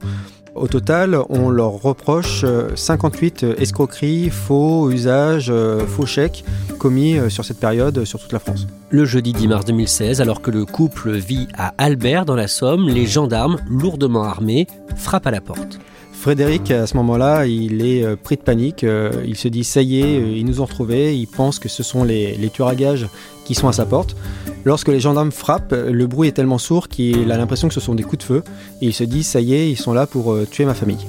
Au 0.56 0.68
total, 0.68 1.18
on 1.30 1.50
leur 1.50 1.72
reproche 1.72 2.46
58 2.76 3.44
euh, 3.44 3.56
escroqueries, 3.58 4.30
faux 4.30 4.92
usages, 4.92 5.48
euh, 5.50 5.86
faux 5.86 6.06
chèques 6.06 6.44
commis 6.78 7.18
sur 7.30 7.46
cette 7.46 7.60
période 7.60 8.04
sur 8.06 8.20
toute 8.20 8.34
la 8.34 8.40
France. 8.40 8.68
Le 8.90 9.06
jeudi 9.06 9.34
10 9.34 9.48
mars 9.48 9.66
2016, 9.66 10.22
alors 10.22 10.42
que 10.42 10.52
le 10.52 10.66
couple 10.66 11.12
vit 11.12 11.48
à 11.58 11.74
Albert 11.78 12.26
dans 12.26 12.36
la 12.36 12.48
Somme, 12.48 12.88
les 12.90 13.06
gendarmes, 13.06 13.58
lourdement 13.70 14.24
armés, 14.24 14.68
frappent 14.96 15.28
à 15.28 15.32
la 15.32 15.42
porte. 15.42 15.80
Frédéric, 16.24 16.72
à 16.72 16.88
ce 16.88 16.96
moment-là, 16.96 17.48
il 17.48 17.86
est 17.86 18.16
pris 18.16 18.38
de 18.38 18.42
panique. 18.42 18.86
Il 19.26 19.36
se 19.36 19.50
dit 19.50 19.66
ça 19.66 19.82
y 19.82 20.00
est, 20.00 20.38
ils 20.38 20.46
nous 20.46 20.62
ont 20.62 20.66
retrouvés. 20.66 21.18
Il 21.18 21.28
pense 21.28 21.60
que 21.60 21.68
ce 21.68 21.84
sont 21.84 22.06
les, 22.06 22.38
les 22.38 22.50
tueurs 22.50 22.70
à 22.70 22.76
gages 22.76 23.10
qui 23.44 23.56
sont 23.56 23.68
à 23.68 23.74
sa 23.74 23.86
porte. 23.86 24.16
Lorsque 24.64 24.88
les 24.88 25.02
gendarmes 25.02 25.34
frappent, 25.34 25.74
le 25.74 26.08
bruit 26.08 26.30
est 26.30 26.32
tellement 26.32 26.60
sourd 26.60 26.88
qu'il 26.88 27.30
a 27.30 27.36
l'impression 27.36 27.68
que 27.68 27.74
ce 27.74 27.82
sont 27.82 27.94
des 27.94 28.04
coups 28.04 28.20
de 28.20 28.24
feu 28.24 28.44
et 28.82 28.86
il 28.86 28.94
se 28.94 29.04
dit 29.04 29.22
ça 29.22 29.42
y 29.42 29.54
est, 29.54 29.70
ils 29.70 29.76
sont 29.76 29.92
là 29.92 30.08
pour 30.08 30.32
euh, 30.32 30.48
tuer 30.50 30.64
ma 30.64 30.74
famille. 30.74 31.06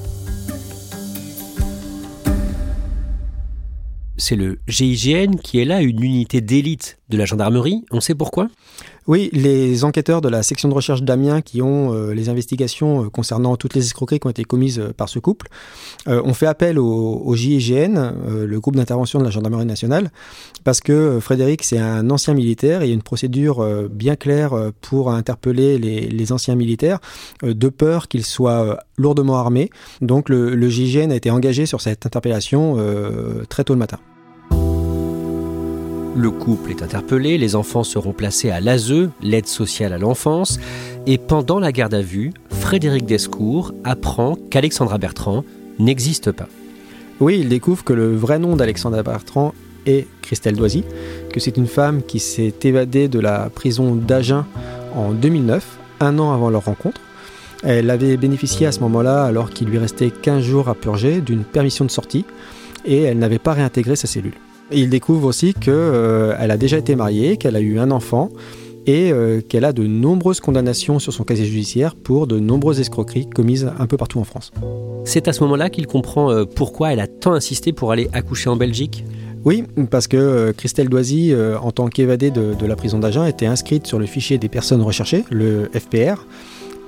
C'est 4.16 4.36
le 4.36 4.58
GIGN 4.66 5.36
qui 5.40 5.60
est 5.60 5.64
là, 5.64 5.80
une 5.80 6.02
unité 6.02 6.40
d'élite 6.40 6.98
de 7.08 7.16
la 7.16 7.24
gendarmerie. 7.24 7.84
On 7.92 8.00
sait 8.00 8.16
pourquoi? 8.16 8.48
Oui, 9.06 9.28
les 9.32 9.84
enquêteurs 9.84 10.22
de 10.22 10.30
la 10.30 10.42
section 10.42 10.68
de 10.70 10.74
recherche 10.74 11.02
d'Amiens 11.02 11.42
qui 11.42 11.60
ont 11.60 11.92
euh, 11.92 12.14
les 12.14 12.30
investigations 12.30 13.04
euh, 13.04 13.10
concernant 13.10 13.56
toutes 13.56 13.74
les 13.74 13.84
escroqueries 13.84 14.18
qui 14.18 14.26
ont 14.26 14.30
été 14.30 14.44
commises 14.44 14.78
euh, 14.78 14.94
par 14.96 15.10
ce 15.10 15.18
couple 15.18 15.48
ont 16.06 16.34
fait 16.34 16.46
appel 16.46 16.78
au, 16.78 17.34
JIGN, 17.34 18.12
le 18.28 18.60
groupe 18.60 18.76
d'intervention 18.76 19.18
de 19.20 19.24
la 19.24 19.30
gendarmerie 19.30 19.64
nationale, 19.64 20.10
parce 20.62 20.80
que 20.80 21.18
Frédéric, 21.18 21.64
c'est 21.64 21.78
un 21.78 22.10
ancien 22.10 22.34
militaire 22.34 22.82
et 22.82 22.86
il 22.86 22.88
y 22.88 22.90
a 22.90 22.94
une 22.94 23.02
procédure 23.02 23.66
bien 23.88 24.14
claire 24.14 24.52
pour 24.82 25.10
interpeller 25.10 25.78
les, 25.78 26.32
anciens 26.32 26.56
militaires, 26.56 26.98
de 27.42 27.68
peur 27.70 28.08
qu'ils 28.08 28.26
soient 28.26 28.80
lourdement 28.98 29.36
armés. 29.36 29.70
Donc 30.02 30.28
le, 30.28 30.54
le 30.54 30.68
JIGN 30.68 31.10
a 31.10 31.16
été 31.16 31.30
engagé 31.30 31.64
sur 31.64 31.80
cette 31.80 32.04
interpellation 32.04 32.76
très 33.48 33.64
tôt 33.64 33.72
le 33.72 33.78
matin. 33.78 33.98
Le 36.16 36.30
couple 36.30 36.70
est 36.70 36.82
interpellé, 36.82 37.38
les 37.38 37.56
enfants 37.56 37.82
seront 37.82 38.12
placés 38.12 38.48
à 38.48 38.60
l'ASE, 38.60 39.08
l'aide 39.20 39.48
sociale 39.48 39.92
à 39.92 39.98
l'enfance, 39.98 40.60
et 41.06 41.18
pendant 41.18 41.58
la 41.58 41.72
garde 41.72 41.92
à 41.92 42.02
vue, 42.02 42.32
Frédéric 42.50 43.04
Descours 43.04 43.74
apprend 43.82 44.36
qu'Alexandra 44.48 44.98
Bertrand 44.98 45.44
n'existe 45.80 46.30
pas. 46.30 46.48
Oui, 47.18 47.38
il 47.40 47.48
découvre 47.48 47.82
que 47.82 47.92
le 47.92 48.14
vrai 48.14 48.38
nom 48.38 48.54
d'Alexandra 48.54 49.02
Bertrand 49.02 49.54
est 49.86 50.06
Christelle 50.22 50.54
Doisy, 50.54 50.84
que 51.32 51.40
c'est 51.40 51.56
une 51.56 51.66
femme 51.66 52.00
qui 52.00 52.20
s'est 52.20 52.54
évadée 52.62 53.08
de 53.08 53.18
la 53.18 53.50
prison 53.50 53.96
d'Agen 53.96 54.46
en 54.94 55.10
2009, 55.10 55.66
un 55.98 56.20
an 56.20 56.32
avant 56.32 56.48
leur 56.48 56.66
rencontre. 56.66 57.00
Elle 57.64 57.90
avait 57.90 58.16
bénéficié 58.16 58.68
à 58.68 58.72
ce 58.72 58.78
moment-là, 58.80 59.24
alors 59.24 59.50
qu'il 59.50 59.66
lui 59.66 59.78
restait 59.78 60.12
15 60.12 60.44
jours 60.44 60.68
à 60.68 60.76
purger, 60.76 61.20
d'une 61.20 61.42
permission 61.42 61.84
de 61.84 61.90
sortie, 61.90 62.24
et 62.84 63.02
elle 63.02 63.18
n'avait 63.18 63.40
pas 63.40 63.52
réintégré 63.52 63.96
sa 63.96 64.06
cellule 64.06 64.34
il 64.72 64.90
découvre 64.90 65.26
aussi 65.26 65.54
qu'elle 65.54 65.74
euh, 65.74 66.36
a 66.38 66.56
déjà 66.56 66.78
été 66.78 66.96
mariée, 66.96 67.36
qu'elle 67.36 67.56
a 67.56 67.60
eu 67.60 67.78
un 67.78 67.90
enfant 67.90 68.30
et 68.86 69.12
euh, 69.12 69.40
qu'elle 69.40 69.64
a 69.64 69.72
de 69.72 69.86
nombreuses 69.86 70.40
condamnations 70.40 70.98
sur 70.98 71.12
son 71.12 71.24
casier 71.24 71.46
judiciaire 71.46 71.94
pour 71.94 72.26
de 72.26 72.38
nombreuses 72.38 72.80
escroqueries 72.80 73.28
commises 73.28 73.70
un 73.78 73.86
peu 73.86 73.96
partout 73.96 74.18
en 74.18 74.24
France. 74.24 74.52
C'est 75.04 75.28
à 75.28 75.32
ce 75.32 75.42
moment-là 75.44 75.70
qu'il 75.70 75.86
comprend 75.86 76.30
euh, 76.30 76.44
pourquoi 76.44 76.92
elle 76.92 77.00
a 77.00 77.06
tant 77.06 77.32
insisté 77.32 77.72
pour 77.72 77.92
aller 77.92 78.08
accoucher 78.12 78.50
en 78.50 78.56
Belgique? 78.56 79.04
Oui, 79.44 79.64
parce 79.90 80.08
que 80.08 80.52
Christelle 80.56 80.88
Doisy, 80.88 81.34
en 81.60 81.70
tant 81.70 81.88
qu'évadée 81.88 82.30
de, 82.30 82.54
de, 82.54 82.66
la 82.66 82.76
prison 82.76 82.98
d'Agen, 82.98 83.26
était 83.26 83.44
inscrite 83.44 83.86
sur 83.86 83.98
le 83.98 84.06
fichier 84.06 84.38
des 84.38 84.48
personnes 84.48 84.80
recherchées, 84.80 85.22
le 85.30 85.68
FPR. 85.74 86.26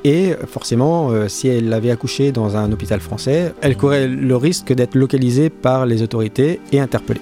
Et 0.04 0.32
forcément, 0.46 1.10
si 1.28 1.48
elle 1.48 1.70
avait 1.74 1.90
accouché 1.90 2.32
dans 2.32 2.56
un 2.56 2.72
hôpital 2.72 3.00
français, 3.00 3.52
elle 3.60 3.76
courait 3.76 4.08
le 4.08 4.36
risque 4.36 4.72
d'être 4.72 4.94
localisée 4.94 5.50
par 5.50 5.84
les 5.84 6.00
autorités 6.00 6.58
et 6.72 6.80
interpellée. 6.80 7.20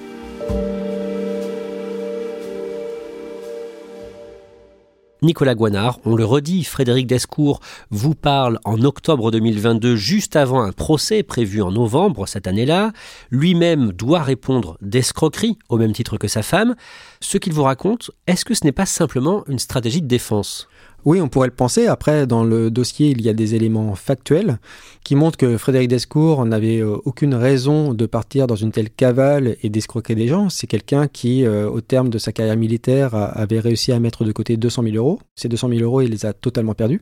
Nicolas 5.25 5.55
Guanard, 5.55 5.99
on 6.05 6.15
le 6.15 6.23
redit, 6.23 6.63
Frédéric 6.63 7.07
Descours 7.07 7.59
vous 7.89 8.13
parle 8.13 8.59
en 8.63 8.81
octobre 8.83 9.31
2022, 9.31 9.95
juste 9.95 10.35
avant 10.35 10.61
un 10.61 10.71
procès 10.71 11.23
prévu 11.23 11.63
en 11.63 11.71
novembre 11.71 12.27
cette 12.27 12.45
année-là. 12.45 12.93
Lui-même 13.31 13.91
doit 13.91 14.21
répondre 14.21 14.77
d'escroquerie, 14.81 15.57
au 15.67 15.77
même 15.77 15.93
titre 15.93 16.17
que 16.17 16.27
sa 16.27 16.43
femme. 16.43 16.75
Ce 17.21 17.39
qu'il 17.39 17.53
vous 17.53 17.63
raconte, 17.63 18.11
est-ce 18.27 18.45
que 18.45 18.53
ce 18.53 18.63
n'est 18.65 18.71
pas 18.71 18.85
simplement 18.85 19.43
une 19.47 19.59
stratégie 19.59 20.03
de 20.03 20.07
défense? 20.07 20.67
Oui, 21.05 21.21
on 21.21 21.29
pourrait 21.29 21.47
le 21.47 21.53
penser. 21.53 21.85
Après, 21.85 22.25
dans 22.25 22.43
le 22.43 22.71
dossier, 22.71 23.09
il 23.09 23.21
y 23.21 23.29
a 23.29 23.33
des 23.33 23.53
éléments 23.53 23.93
factuels 23.93 24.57
qui 25.03 25.15
montrent 25.15 25.37
que 25.37 25.55
Frédéric 25.55 25.87
Descours 25.87 26.43
n'avait 26.45 26.79
euh, 26.79 26.97
aucune 27.05 27.35
raison 27.35 27.93
de 27.93 28.07
partir 28.07 28.47
dans 28.47 28.55
une 28.55 28.71
telle 28.71 28.89
cavale 28.89 29.55
et 29.61 29.69
d'escroquer 29.69 30.15
des 30.15 30.27
gens. 30.27 30.49
C'est 30.49 30.65
quelqu'un 30.65 31.07
qui, 31.07 31.45
euh, 31.45 31.69
au 31.69 31.79
terme 31.79 32.09
de 32.09 32.17
sa 32.17 32.31
carrière 32.31 32.57
militaire, 32.57 33.13
avait 33.13 33.59
réussi 33.59 33.91
à 33.91 33.99
mettre 33.99 34.25
de 34.25 34.31
côté 34.31 34.57
200 34.57 34.81
000 34.81 34.95
euros. 34.95 35.19
Ces 35.35 35.47
200 35.47 35.69
000 35.69 35.81
euros, 35.81 36.01
il 36.01 36.09
les 36.09 36.25
a 36.25 36.33
totalement 36.33 36.73
perdus. 36.73 37.01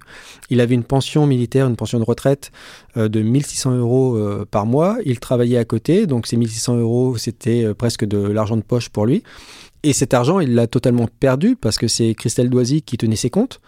Il 0.49 0.59
avait 0.59 0.75
une 0.75 0.83
pension 0.83 1.25
militaire, 1.25 1.65
une 1.65 1.77
pension 1.77 1.97
de 1.97 2.03
retraite 2.03 2.51
euh, 2.97 3.07
de 3.07 3.21
1600 3.21 3.77
euros 3.77 4.19
par 4.51 4.65
mois. 4.65 4.97
Il 5.05 5.21
travaillait 5.21 5.57
à 5.57 5.65
côté, 5.65 6.07
donc 6.07 6.27
ces 6.27 6.35
1600 6.35 6.75
euros, 6.75 7.15
c'était 7.15 7.73
presque 7.73 8.03
de 8.03 8.17
l'argent 8.17 8.57
de 8.57 8.63
poche 8.63 8.89
pour 8.89 9.05
lui. 9.05 9.23
Et 9.83 9.93
cet 9.93 10.13
argent, 10.13 10.39
il 10.39 10.55
l'a 10.55 10.67
totalement 10.67 11.07
perdu 11.19 11.55
parce 11.55 11.77
que 11.77 11.87
c'est 11.87 12.13
Christelle 12.15 12.49
Doisy 12.49 12.81
qui 12.81 12.97
tenait 12.97 13.15
ses 13.15 13.29
comptes. 13.29 13.61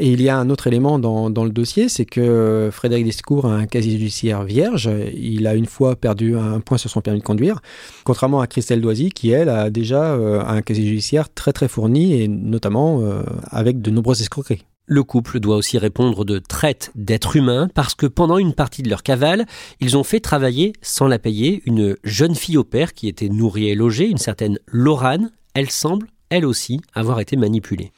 Et 0.00 0.12
il 0.12 0.22
y 0.22 0.28
a 0.28 0.38
un 0.38 0.48
autre 0.48 0.68
élément 0.68 1.00
dans, 1.00 1.44
le 1.44 1.50
dossier, 1.50 1.88
c'est 1.88 2.04
que 2.04 2.70
Frédéric 2.72 3.04
Descours 3.04 3.46
a 3.46 3.54
un 3.54 3.66
casier 3.66 3.98
judiciaire 3.98 4.44
vierge. 4.44 4.88
Il 5.12 5.46
a 5.48 5.54
une 5.56 5.66
fois 5.66 5.96
perdu 5.96 6.36
un 6.36 6.60
point 6.60 6.78
sur 6.78 6.88
son 6.88 7.00
permis 7.00 7.18
de 7.18 7.24
conduire, 7.24 7.60
contrairement 8.04 8.40
à 8.40 8.46
Christelle 8.46 8.80
Doisy, 8.80 9.10
qui 9.10 9.30
elle 9.30 9.48
a 9.48 9.70
déjà 9.70 10.12
euh, 10.12 10.40
un 10.46 10.62
casier 10.62 10.86
judiciaire 10.86 11.32
très 11.32 11.52
très 11.52 11.66
fourni 11.66 12.14
et 12.14 12.28
notamment 12.28 13.00
euh, 13.02 13.22
avec 13.50 13.82
de 13.82 13.90
nombreuses 13.90 14.20
escroqueries. 14.20 14.64
Le 14.86 15.02
couple 15.02 15.40
doit 15.40 15.56
aussi 15.56 15.78
répondre 15.78 16.24
de 16.24 16.38
traite 16.38 16.92
d'êtres 16.94 17.34
humains 17.34 17.68
parce 17.74 17.96
que 17.96 18.06
pendant 18.06 18.38
une 18.38 18.54
partie 18.54 18.82
de 18.84 18.88
leur 18.88 19.02
cavale, 19.02 19.46
ils 19.80 19.96
ont 19.96 20.04
fait 20.04 20.20
travailler, 20.20 20.74
sans 20.80 21.08
la 21.08 21.18
payer, 21.18 21.60
une 21.66 21.96
jeune 22.04 22.36
fille 22.36 22.56
au 22.56 22.64
père 22.64 22.94
qui 22.94 23.08
était 23.08 23.28
nourrie 23.28 23.68
et 23.68 23.74
logée, 23.74 24.06
une 24.06 24.16
certaine 24.16 24.58
Lorane. 24.68 25.32
Elle 25.54 25.70
semble, 25.70 26.06
elle 26.30 26.46
aussi, 26.46 26.80
avoir 26.94 27.18
été 27.18 27.36
manipulée. 27.36 27.90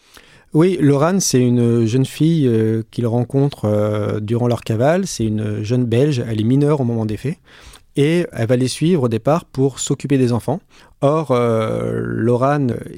Oui, 0.52 0.76
Lorane, 0.80 1.20
c'est 1.20 1.40
une 1.40 1.86
jeune 1.86 2.04
fille 2.04 2.48
euh, 2.48 2.82
qu'ils 2.90 3.06
rencontrent 3.06 3.66
euh, 3.66 4.18
durant 4.18 4.48
leur 4.48 4.62
cavale. 4.62 5.06
C'est 5.06 5.24
une 5.24 5.62
jeune 5.62 5.84
Belge, 5.84 6.24
elle 6.26 6.40
est 6.40 6.44
mineure 6.44 6.80
au 6.80 6.84
moment 6.84 7.06
des 7.06 7.16
faits. 7.16 7.38
Et 7.96 8.26
elle 8.32 8.46
va 8.46 8.56
les 8.56 8.68
suivre 8.68 9.04
au 9.04 9.08
départ 9.08 9.44
pour 9.44 9.78
s'occuper 9.78 10.18
des 10.18 10.32
enfants. 10.32 10.60
Or, 11.02 11.30
euh, 11.30 12.26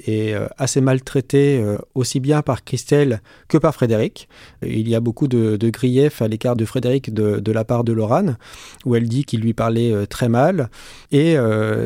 est 0.06 0.34
euh, 0.34 0.48
assez 0.58 0.80
maltraitée 0.80 1.60
euh, 1.62 1.78
aussi 1.94 2.18
bien 2.18 2.42
par 2.42 2.64
Christelle 2.64 3.22
que 3.46 3.58
par 3.58 3.74
Frédéric. 3.74 4.28
Il 4.66 4.88
y 4.88 4.96
a 4.96 5.00
beaucoup 5.00 5.28
de, 5.28 5.56
griefs 5.70 6.20
à 6.20 6.26
l'écart 6.26 6.56
de 6.56 6.64
Frédéric 6.64 7.14
de, 7.14 7.52
la 7.52 7.64
part 7.64 7.84
de 7.84 7.92
Lorane, 7.92 8.36
où 8.84 8.96
elle 8.96 9.08
dit 9.08 9.24
qu'il 9.24 9.40
lui 9.40 9.54
parlait 9.54 10.06
très 10.06 10.28
mal. 10.28 10.68
Et 11.12 11.36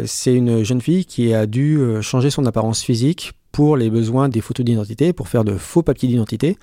c'est 0.06 0.34
une 0.34 0.62
jeune 0.64 0.80
fille 0.80 1.04
qui 1.04 1.34
a 1.34 1.46
dû 1.46 1.80
changer 2.00 2.30
son 2.30 2.46
apparence 2.46 2.82
physique 2.82 3.32
pour 3.52 3.76
les 3.76 3.90
besoins 3.90 4.28
des 4.28 4.40
photos 4.40 4.64
d'identité, 4.64 5.12
pour 5.12 5.28
faire 5.28 5.44
de 5.44 5.56
faux 5.56 5.82
papiers 5.82 6.08
d'identité. 6.08 6.58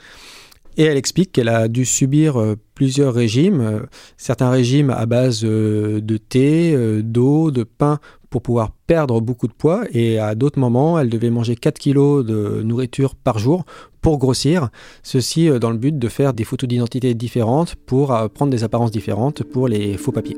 Et 0.77 0.83
elle 0.83 0.97
explique 0.97 1.31
qu'elle 1.31 1.49
a 1.49 1.67
dû 1.67 1.85
subir 1.85 2.39
euh, 2.39 2.55
plusieurs 2.73 3.13
régimes, 3.13 3.61
euh, 3.61 3.79
certains 4.17 4.49
régimes 4.49 4.89
à 4.89 5.05
base 5.05 5.41
euh, 5.43 6.01
de 6.01 6.17
thé, 6.17 6.75
d'eau, 7.03 7.51
de 7.51 7.63
pain 7.63 7.99
pour 8.29 8.41
pouvoir 8.41 8.71
perdre 8.87 9.21
beaucoup 9.21 9.47
de 9.47 9.53
poids 9.53 9.83
et 9.91 10.17
à 10.17 10.33
d'autres 10.33 10.59
moments 10.59 10.97
elle 10.97 11.09
devait 11.09 11.29
manger 11.29 11.55
4 11.55 11.77
kilos 11.77 12.25
de 12.25 12.63
nourriture 12.63 13.13
par 13.13 13.37
jour 13.37 13.63
pour 14.01 14.17
grossir, 14.17 14.69
ceci 15.03 15.49
dans 15.59 15.69
le 15.69 15.77
but 15.77 15.99
de 15.99 16.07
faire 16.07 16.33
des 16.33 16.43
photos 16.43 16.67
d'identité 16.67 17.13
différentes 17.13 17.75
pour 17.75 18.07
prendre 18.33 18.51
des 18.51 18.63
apparences 18.63 18.91
différentes 18.91 19.43
pour 19.43 19.67
les 19.67 19.97
faux 19.97 20.11
papiers. 20.11 20.35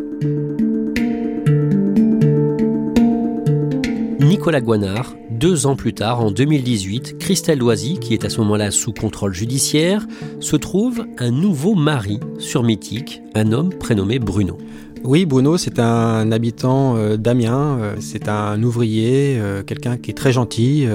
Nicolas 4.19 4.59
Guanard, 4.59 5.15
deux 5.37 5.65
ans 5.65 5.75
plus 5.75 5.93
tard, 5.93 6.21
en 6.21 6.31
2018, 6.31 7.17
Christelle 7.19 7.59
Loisy, 7.59 7.99
qui 7.99 8.13
est 8.13 8.25
à 8.25 8.29
ce 8.29 8.39
moment-là 8.39 8.71
sous 8.71 8.93
contrôle 8.93 9.33
judiciaire, 9.33 10.05
se 10.39 10.55
trouve 10.55 11.05
un 11.17 11.31
nouveau 11.31 11.75
mari 11.75 12.19
sur 12.39 12.63
Mythique, 12.63 13.21
un 13.35 13.51
homme 13.51 13.69
prénommé 13.69 14.19
Bruno. 14.19 14.57
Oui, 15.03 15.25
Bruno, 15.25 15.57
c'est 15.57 15.77
un 15.77 16.31
habitant 16.31 16.95
euh, 16.97 17.15
d'Amiens, 17.15 17.77
euh, 17.79 17.95
c'est 17.99 18.27
un 18.27 18.61
ouvrier, 18.63 19.37
euh, 19.37 19.61
quelqu'un 19.61 19.97
qui 19.97 20.09
est 20.09 20.15
très 20.15 20.31
gentil, 20.31 20.87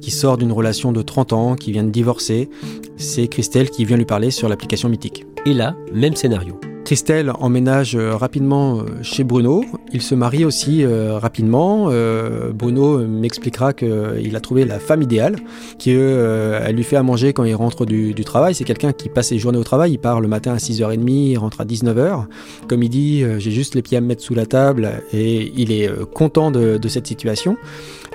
qui 0.00 0.10
sort 0.10 0.36
d'une 0.36 0.52
relation 0.52 0.90
de 0.90 1.02
30 1.02 1.32
ans, 1.32 1.54
qui 1.54 1.70
vient 1.70 1.84
de 1.84 1.90
divorcer. 1.90 2.48
C'est 2.96 3.28
Christelle 3.28 3.70
qui 3.70 3.84
vient 3.84 3.96
lui 3.96 4.04
parler 4.04 4.30
sur 4.30 4.48
l'application 4.48 4.88
Mythique. 4.88 5.26
Et 5.44 5.54
là, 5.54 5.76
même 5.92 6.16
scénario. 6.16 6.58
Christelle 6.86 7.32
emménage 7.40 7.96
euh, 7.96 8.14
rapidement 8.14 8.78
euh, 8.78 9.02
chez 9.02 9.24
Bruno. 9.24 9.64
Il 9.92 10.00
se 10.00 10.14
marie 10.14 10.44
aussi 10.44 10.84
euh, 10.84 11.18
rapidement. 11.18 11.90
Bruno 12.54 12.98
m'expliquera 12.98 13.72
qu'il 13.72 14.36
a 14.36 14.40
trouvé 14.40 14.64
la 14.64 14.78
femme 14.78 15.02
idéale, 15.02 15.36
qu'elle 15.78 16.76
lui 16.76 16.84
fait 16.84 16.96
à 16.96 17.02
manger 17.02 17.32
quand 17.32 17.42
il 17.42 17.54
rentre 17.54 17.86
du, 17.86 18.14
travail. 18.24 18.54
C'est 18.54 18.64
quelqu'un 18.64 18.92
qui 18.92 19.08
passe 19.08 19.28
ses 19.28 19.38
journées 19.38 19.58
au 19.58 19.64
travail. 19.64 19.92
Il 19.92 19.98
part 19.98 20.20
le 20.20 20.28
matin 20.28 20.52
à 20.52 20.58
6h30, 20.58 21.08
il 21.08 21.38
rentre 21.38 21.60
à 21.60 21.64
19h. 21.64 22.26
Comme 22.68 22.82
il 22.82 22.88
dit, 22.88 23.24
j'ai 23.38 23.50
juste 23.50 23.74
les 23.74 23.82
pieds 23.82 23.98
à 23.98 24.00
me 24.00 24.06
mettre 24.06 24.22
sous 24.22 24.34
la 24.34 24.46
table 24.46 25.02
et 25.12 25.52
il 25.56 25.72
est 25.72 25.90
content 26.12 26.50
de 26.50 26.88
cette 26.88 27.06
situation. 27.06 27.56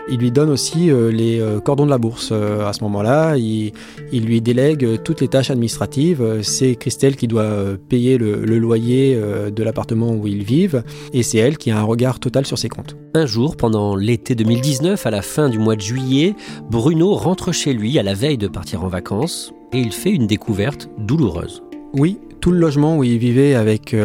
Il 0.10 0.18
lui 0.18 0.32
donne 0.32 0.50
aussi 0.50 0.90
les 1.12 1.42
cordons 1.64 1.86
de 1.86 1.90
la 1.90 1.98
bourse 1.98 2.32
à 2.32 2.74
ce 2.74 2.84
moment-là. 2.84 3.38
Il, 3.38 3.72
lui 4.12 4.42
délègue 4.42 5.02
toutes 5.04 5.22
les 5.22 5.28
tâches 5.28 5.52
administratives. 5.52 6.42
C'est 6.44 6.76
Christelle 6.76 7.16
qui 7.16 7.28
doit 7.28 7.78
payer 7.90 8.18
le, 8.18 8.61
loyer 8.62 9.16
de 9.16 9.64
l'appartement 9.64 10.12
où 10.14 10.28
ils 10.28 10.44
vivent 10.44 10.84
et 11.14 11.24
c'est 11.24 11.38
elle 11.38 11.58
qui 11.58 11.72
a 11.72 11.80
un 11.80 11.84
regard 11.84 12.20
total 12.20 12.46
sur 12.46 12.58
ses 12.58 12.70
comptes. 12.70 12.96
Un 13.14 13.26
jour, 13.26 13.58
pendant 13.58 13.96
l'été 13.96 14.36
2019, 14.36 15.06
à 15.06 15.12
la 15.12 15.22
fin 15.22 15.50
du 15.50 15.60
mois 15.60 15.76
de 15.76 15.82
juillet, 15.82 16.36
Bruno 16.70 17.14
rentre 17.14 17.52
chez 17.52 17.74
lui 17.74 18.00
à 18.00 18.04
la 18.04 18.14
veille 18.14 18.38
de 18.38 18.48
partir 18.48 18.84
en 18.84 18.88
vacances 18.88 19.54
et 19.74 19.80
il 19.80 19.92
fait 19.92 20.12
une 20.12 20.28
découverte 20.28 20.90
douloureuse. 20.98 21.64
Oui, 21.94 22.20
tout 22.40 22.52
le 22.52 22.60
logement 22.60 22.98
où 22.98 23.04
il 23.04 23.18
vivait 23.18 23.56
avec 23.56 23.96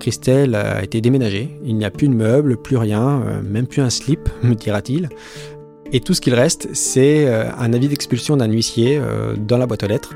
Christelle 0.00 0.54
a 0.54 0.82
été 0.82 1.00
déménagé. 1.00 1.50
Il 1.64 1.76
n'y 1.76 1.84
a 1.84 1.90
plus 1.90 2.08
de 2.08 2.14
meubles, 2.14 2.56
plus 2.56 2.76
rien, 2.76 3.22
même 3.44 3.66
plus 3.66 3.82
un 3.82 3.90
slip, 3.90 4.28
me 4.42 4.54
dira-t-il. 4.54 5.08
Et 5.92 6.00
tout 6.00 6.12
ce 6.12 6.20
qu'il 6.20 6.34
reste, 6.34 6.68
c'est 6.74 7.26
euh, 7.26 7.50
un 7.58 7.72
avis 7.72 7.88
d'expulsion 7.88 8.36
d'un 8.36 8.50
huissier 8.50 8.98
euh, 9.00 9.34
dans 9.36 9.56
la 9.56 9.66
boîte 9.66 9.84
aux 9.84 9.86
lettres. 9.86 10.14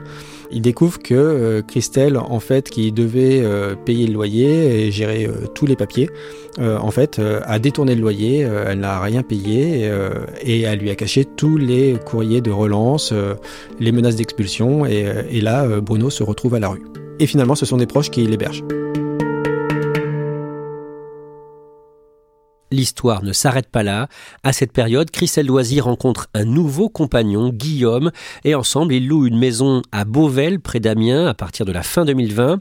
Il 0.52 0.60
découvre 0.62 0.98
que 0.98 1.14
euh, 1.14 1.62
Christelle, 1.62 2.18
en 2.18 2.40
fait, 2.40 2.70
qui 2.70 2.92
devait 2.92 3.42
payer 3.84 4.06
le 4.06 4.12
loyer 4.12 4.86
et 4.86 4.90
gérer 4.90 5.28
tous 5.54 5.66
les 5.66 5.76
papiers, 5.76 6.08
en 6.58 6.90
fait, 6.90 7.20
a 7.44 7.58
détourné 7.58 7.94
le 7.94 8.00
loyer, 8.00 8.40
elle 8.40 8.80
n'a 8.80 9.00
rien 9.00 9.22
payé 9.22 9.90
et 10.42 10.60
elle 10.60 10.78
lui 10.80 10.90
a 10.90 10.94
caché 10.94 11.24
tous 11.24 11.56
les 11.56 11.96
courriers 12.04 12.40
de 12.40 12.50
relance, 12.50 13.14
les 13.80 13.92
menaces 13.92 14.16
d'expulsion 14.16 14.84
et 14.84 15.40
là, 15.40 15.80
Bruno 15.80 16.10
se 16.10 16.22
retrouve 16.22 16.54
à 16.54 16.60
la 16.60 16.68
rue. 16.68 16.82
Et 17.18 17.26
finalement, 17.26 17.54
ce 17.54 17.66
sont 17.66 17.78
des 17.78 17.86
proches 17.86 18.10
qui 18.10 18.26
l'hébergent. 18.26 18.64
L'histoire 22.72 23.22
ne 23.22 23.32
s'arrête 23.32 23.68
pas 23.68 23.82
là. 23.82 24.08
À 24.42 24.52
cette 24.52 24.72
période, 24.72 25.10
Christelle 25.10 25.46
Loisy 25.46 25.80
rencontre 25.80 26.28
un 26.32 26.44
nouveau 26.44 26.88
compagnon, 26.88 27.50
Guillaume, 27.50 28.10
et 28.44 28.54
ensemble, 28.54 28.94
ils 28.94 29.06
louent 29.06 29.26
une 29.26 29.38
maison 29.38 29.82
à 29.92 30.04
Beauvel, 30.04 30.58
près 30.58 30.80
d'Amiens, 30.80 31.26
à 31.26 31.34
partir 31.34 31.66
de 31.66 31.72
la 31.72 31.82
fin 31.82 32.06
2020. 32.06 32.60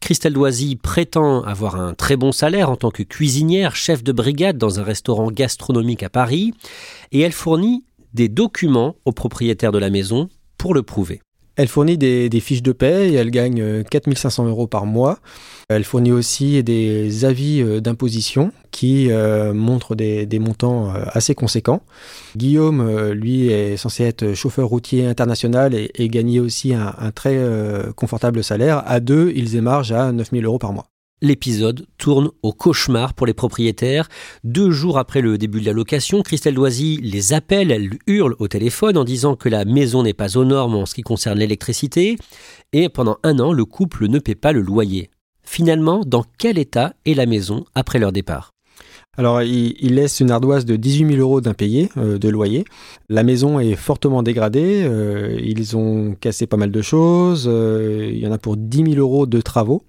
Christelle 0.00 0.32
Loisy 0.32 0.76
prétend 0.76 1.42
avoir 1.42 1.76
un 1.76 1.92
très 1.92 2.16
bon 2.16 2.32
salaire 2.32 2.70
en 2.70 2.76
tant 2.76 2.90
que 2.90 3.02
cuisinière, 3.02 3.76
chef 3.76 4.02
de 4.02 4.12
brigade 4.12 4.56
dans 4.56 4.80
un 4.80 4.82
restaurant 4.82 5.30
gastronomique 5.30 6.02
à 6.02 6.08
Paris, 6.08 6.54
et 7.12 7.20
elle 7.20 7.32
fournit 7.32 7.84
des 8.14 8.28
documents 8.28 8.96
au 9.04 9.12
propriétaire 9.12 9.72
de 9.72 9.78
la 9.78 9.90
maison 9.90 10.28
pour 10.56 10.72
le 10.72 10.82
prouver. 10.82 11.20
Elle 11.60 11.68
fournit 11.68 11.98
des, 11.98 12.40
fiches 12.40 12.62
de 12.62 12.72
paie 12.72 13.10
et 13.10 13.14
elle 13.16 13.30
gagne 13.30 13.84
4500 13.84 14.46
euh, 14.46 14.48
euros 14.48 14.66
par 14.66 14.86
mois. 14.86 15.18
Elle 15.68 15.84
fournit 15.84 16.10
aussi 16.10 16.64
des 16.64 17.26
avis 17.26 17.60
euh, 17.60 17.82
d'imposition 17.82 18.50
qui 18.70 19.08
euh, 19.10 19.52
montrent 19.52 19.94
des, 19.94 20.38
montants 20.38 20.90
assez 21.12 21.34
conséquents. 21.34 21.82
Guillaume, 22.34 23.10
lui, 23.10 23.48
est 23.48 23.76
censé 23.76 24.04
être 24.04 24.32
chauffeur 24.32 24.68
routier 24.68 25.04
international 25.04 25.74
et, 25.74 26.08
gagner 26.08 26.40
aussi 26.40 26.72
un, 26.72 26.94
un 26.96 27.10
très 27.10 27.38
confortable 27.94 28.42
salaire. 28.42 28.82
À 28.86 29.00
deux, 29.00 29.30
ils 29.36 29.56
émargent 29.56 29.92
à 29.92 30.12
9000 30.12 30.46
euros 30.46 30.58
par 30.58 30.72
mois. 30.72 30.86
L'épisode 31.22 31.86
tourne 31.98 32.30
au 32.42 32.52
cauchemar 32.52 33.12
pour 33.12 33.26
les 33.26 33.34
propriétaires. 33.34 34.08
Deux 34.42 34.70
jours 34.70 34.98
après 34.98 35.20
le 35.20 35.36
début 35.36 35.60
de 35.60 35.66
la 35.66 35.72
location, 35.72 36.22
Christelle 36.22 36.54
Loisy 36.54 36.98
les 37.02 37.34
appelle, 37.34 37.70
elle 37.70 37.90
hurle 38.06 38.36
au 38.38 38.48
téléphone 38.48 38.96
en 38.96 39.04
disant 39.04 39.36
que 39.36 39.50
la 39.50 39.66
maison 39.66 40.02
n'est 40.02 40.14
pas 40.14 40.38
aux 40.38 40.44
normes 40.44 40.76
en 40.76 40.86
ce 40.86 40.94
qui 40.94 41.02
concerne 41.02 41.38
l'électricité. 41.38 42.16
Et 42.72 42.88
pendant 42.88 43.18
un 43.22 43.38
an, 43.38 43.52
le 43.52 43.66
couple 43.66 44.08
ne 44.08 44.18
paie 44.18 44.34
pas 44.34 44.52
le 44.52 44.62
loyer. 44.62 45.10
Finalement, 45.44 46.02
dans 46.06 46.24
quel 46.38 46.58
état 46.58 46.94
est 47.04 47.14
la 47.14 47.26
maison 47.26 47.64
après 47.74 47.98
leur 47.98 48.12
départ? 48.12 48.52
Alors, 49.18 49.42
il, 49.42 49.94
laisse 49.94 50.20
une 50.20 50.30
ardoise 50.30 50.64
de 50.64 50.76
18 50.76 51.16
000 51.16 51.20
euros 51.20 51.40
d'impayé 51.40 51.90
euh, 51.96 52.16
de 52.16 52.28
loyer. 52.28 52.64
La 53.08 53.24
maison 53.24 53.58
est 53.58 53.74
fortement 53.74 54.22
dégradée. 54.22 54.82
Euh, 54.84 55.38
ils 55.42 55.76
ont 55.76 56.14
cassé 56.18 56.46
pas 56.46 56.56
mal 56.56 56.70
de 56.70 56.80
choses. 56.80 57.46
Euh, 57.46 58.08
il 58.10 58.18
y 58.18 58.26
en 58.26 58.32
a 58.32 58.38
pour 58.38 58.56
10 58.56 58.94
000 58.94 58.98
euros 58.98 59.26
de 59.26 59.40
travaux. 59.40 59.82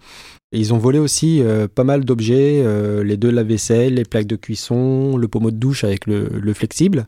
Ils 0.54 0.74
ont 0.74 0.78
volé 0.78 1.00
aussi 1.00 1.42
euh, 1.42 1.70
pas 1.74 1.86
mal 1.86 2.04
d'objets, 2.04 2.62
euh, 2.62 3.06
les 3.06 3.16
deux 3.16 3.32
lave-vaisselle, 3.32 3.94
les 3.94 4.04
plaques 4.04 4.28
de 4.28 4.36
cuisson, 4.36 5.16
le 5.16 5.30
pommeau 5.30 5.50
de 5.50 5.56
douche 5.56 5.86
avec 5.86 6.08
le, 6.08 6.54
flexible. 6.54 7.08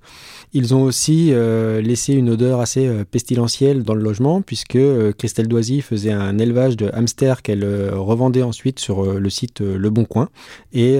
Ils 0.53 0.73
ont 0.73 0.83
aussi 0.83 1.33
euh, 1.33 1.81
laissé 1.81 2.13
une 2.13 2.29
odeur 2.29 2.61
assez 2.61 2.89
pestilentielle 3.11 3.83
dans 3.83 3.95
le 3.95 4.01
logement 4.01 4.41
puisque 4.41 4.79
Christelle 5.17 5.49
Doisy 5.49 5.81
faisait 5.81 6.13
un 6.13 6.37
élevage 6.37 6.77
de 6.77 6.89
hamsters 6.93 7.41
qu'elle 7.41 7.65
revendait 7.93 8.43
ensuite 8.43 8.79
sur 8.79 9.03
le 9.03 9.29
site 9.29 9.59
Le 9.59 9.89
Bon 9.89 10.05
Coin. 10.05 10.29
Et 10.71 10.99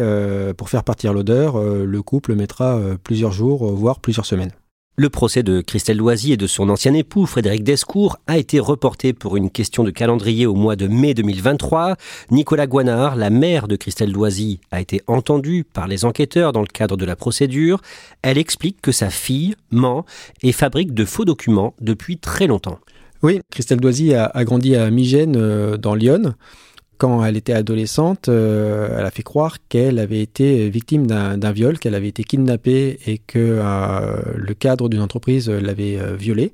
pour 0.58 0.70
faire 0.70 0.84
partir 0.84 1.14
l'odeur, 1.14 1.62
le 1.62 2.02
couple 2.02 2.36
mettra 2.36 2.80
plusieurs 3.04 3.32
jours, 3.32 3.72
voire 3.74 4.00
plusieurs 4.00 4.26
semaines. 4.26 4.52
Le 4.96 5.10
procès 5.10 5.42
de 5.42 5.62
Christelle 5.62 5.98
Loisy 5.98 6.34
et 6.34 6.38
de 6.38 6.46
son 6.46 6.70
ancien 6.70 6.94
époux, 6.94 7.26
Frédéric 7.26 7.64
Descours, 7.64 8.18
a 8.28 8.38
été 8.38 8.60
reporté 8.60 9.12
pour 9.12 9.36
une 9.36 9.50
question 9.50 9.84
de 9.84 9.90
calendrier 9.90 10.46
au 10.46 10.54
mois 10.54 10.76
de 10.76 10.86
mai 10.86 11.16
2023. 11.16 11.96
Nicolas 12.30 12.68
Guanard, 12.68 13.16
la 13.16 13.32
mère 13.32 13.68
de 13.68 13.76
Christelle 13.76 14.12
Loisy, 14.12 14.60
a 14.70 14.80
été 14.80 15.02
entendue 15.08 15.64
par 15.64 15.88
les 15.88 16.06
enquêteurs 16.06 16.54
dans 16.54 16.62
le 16.62 16.68
cadre 16.68 16.96
de 16.96 17.06
la 17.06 17.16
procédure. 17.16 17.82
Elle 18.22 18.38
explique 18.38 18.82
que 18.82 18.92
sa 18.92 19.10
fille 19.10 19.56
ment 19.72 20.06
et 20.44 20.52
fabrique 20.52 20.94
de 20.94 21.06
faux 21.06 21.26
documents 21.26 21.74
depuis 21.82 22.20
très 22.20 22.46
longtemps. 22.46 22.78
Oui, 23.24 23.40
Christelle 23.50 23.80
Loisy 23.80 24.14
a, 24.14 24.32
grandi 24.44 24.76
à 24.76 24.92
Migène, 24.92 25.38
euh, 25.38 25.76
dans 25.76 25.96
Lyon 25.96 26.36
quand 27.04 27.26
elle 27.26 27.36
était 27.36 27.52
adolescente, 27.52 28.30
euh, 28.30 28.96
elle 28.98 29.06
a 29.06 29.12
fait 29.12 29.24
croire 29.24 29.58
qu'elle 29.68 30.00
avait 30.00 30.22
été 30.22 30.70
victime 30.70 31.06
d'un 31.06 31.52
viol, 31.52 31.78
qu'elle 31.78 31.96
avait 31.96 32.08
été 32.08 32.24
kidnappée 32.24 32.98
et 33.06 33.18
que 33.18 33.60
euh, 33.62 34.22
le 34.38 34.54
cadre 34.54 34.88
d'une 34.88 35.02
entreprise 35.02 35.50
l'avait 35.50 36.00
euh, 36.00 36.16
violée. 36.16 36.54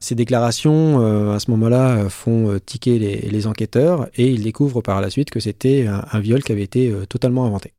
Ces 0.00 0.14
déclarations, 0.14 0.98
à 1.30 1.38
ce 1.38 1.50
moment-là, 1.52 2.08
font 2.08 2.58
tiquer 2.64 2.98
les, 2.98 3.46
enquêteurs 3.46 4.08
et 4.16 4.30
ils 4.30 4.42
découvrent 4.42 4.80
par 4.80 5.00
la 5.00 5.10
suite 5.10 5.30
que 5.30 5.38
c'était 5.38 5.86
un, 5.86 6.18
viol 6.18 6.42
qui 6.42 6.50
avait 6.50 6.62
été 6.62 6.92
totalement 7.08 7.44
inventé. 7.44 7.72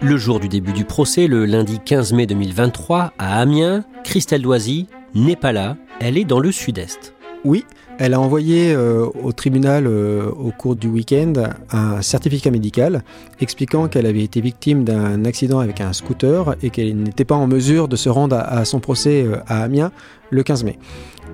Le 0.00 0.16
jour 0.16 0.40
du 0.40 0.48
début 0.48 0.72
du 0.72 0.86
procès, 0.86 1.26
le 1.26 1.44
lundi 1.44 1.80
15 1.84 2.14
mai 2.14 2.26
2023, 2.26 3.12
à 3.18 3.40
Amiens, 3.40 3.84
Christelle 4.04 4.40
Doisy 4.40 4.86
n'est 5.14 5.36
pas 5.36 5.52
là, 5.52 5.76
elle 6.00 6.16
est 6.16 6.24
dans 6.24 6.40
le 6.40 6.50
sud-est. 6.50 7.12
Oui, 7.44 7.66
elle 7.98 8.14
a 8.14 8.20
envoyé 8.20 8.74
euh, 8.74 9.06
au 9.22 9.32
tribunal 9.32 9.86
euh, 9.86 10.28
au 10.28 10.50
cours 10.50 10.76
du 10.76 10.86
week-end 10.86 11.32
un 11.70 12.02
certificat 12.02 12.50
médical 12.50 13.02
expliquant 13.40 13.88
qu'elle 13.88 14.06
avait 14.06 14.22
été 14.22 14.40
victime 14.40 14.84
d'un 14.84 15.24
accident 15.24 15.60
avec 15.60 15.80
un 15.80 15.92
scooter 15.92 16.56
et 16.62 16.70
qu'elle 16.70 16.94
n'était 16.96 17.24
pas 17.24 17.34
en 17.34 17.46
mesure 17.46 17.88
de 17.88 17.96
se 17.96 18.08
rendre 18.08 18.36
à, 18.36 18.64
son 18.64 18.80
procès 18.80 19.22
euh, 19.22 19.36
à 19.46 19.62
Amiens 19.62 19.92
le 20.30 20.42
15 20.42 20.64
mai. 20.64 20.78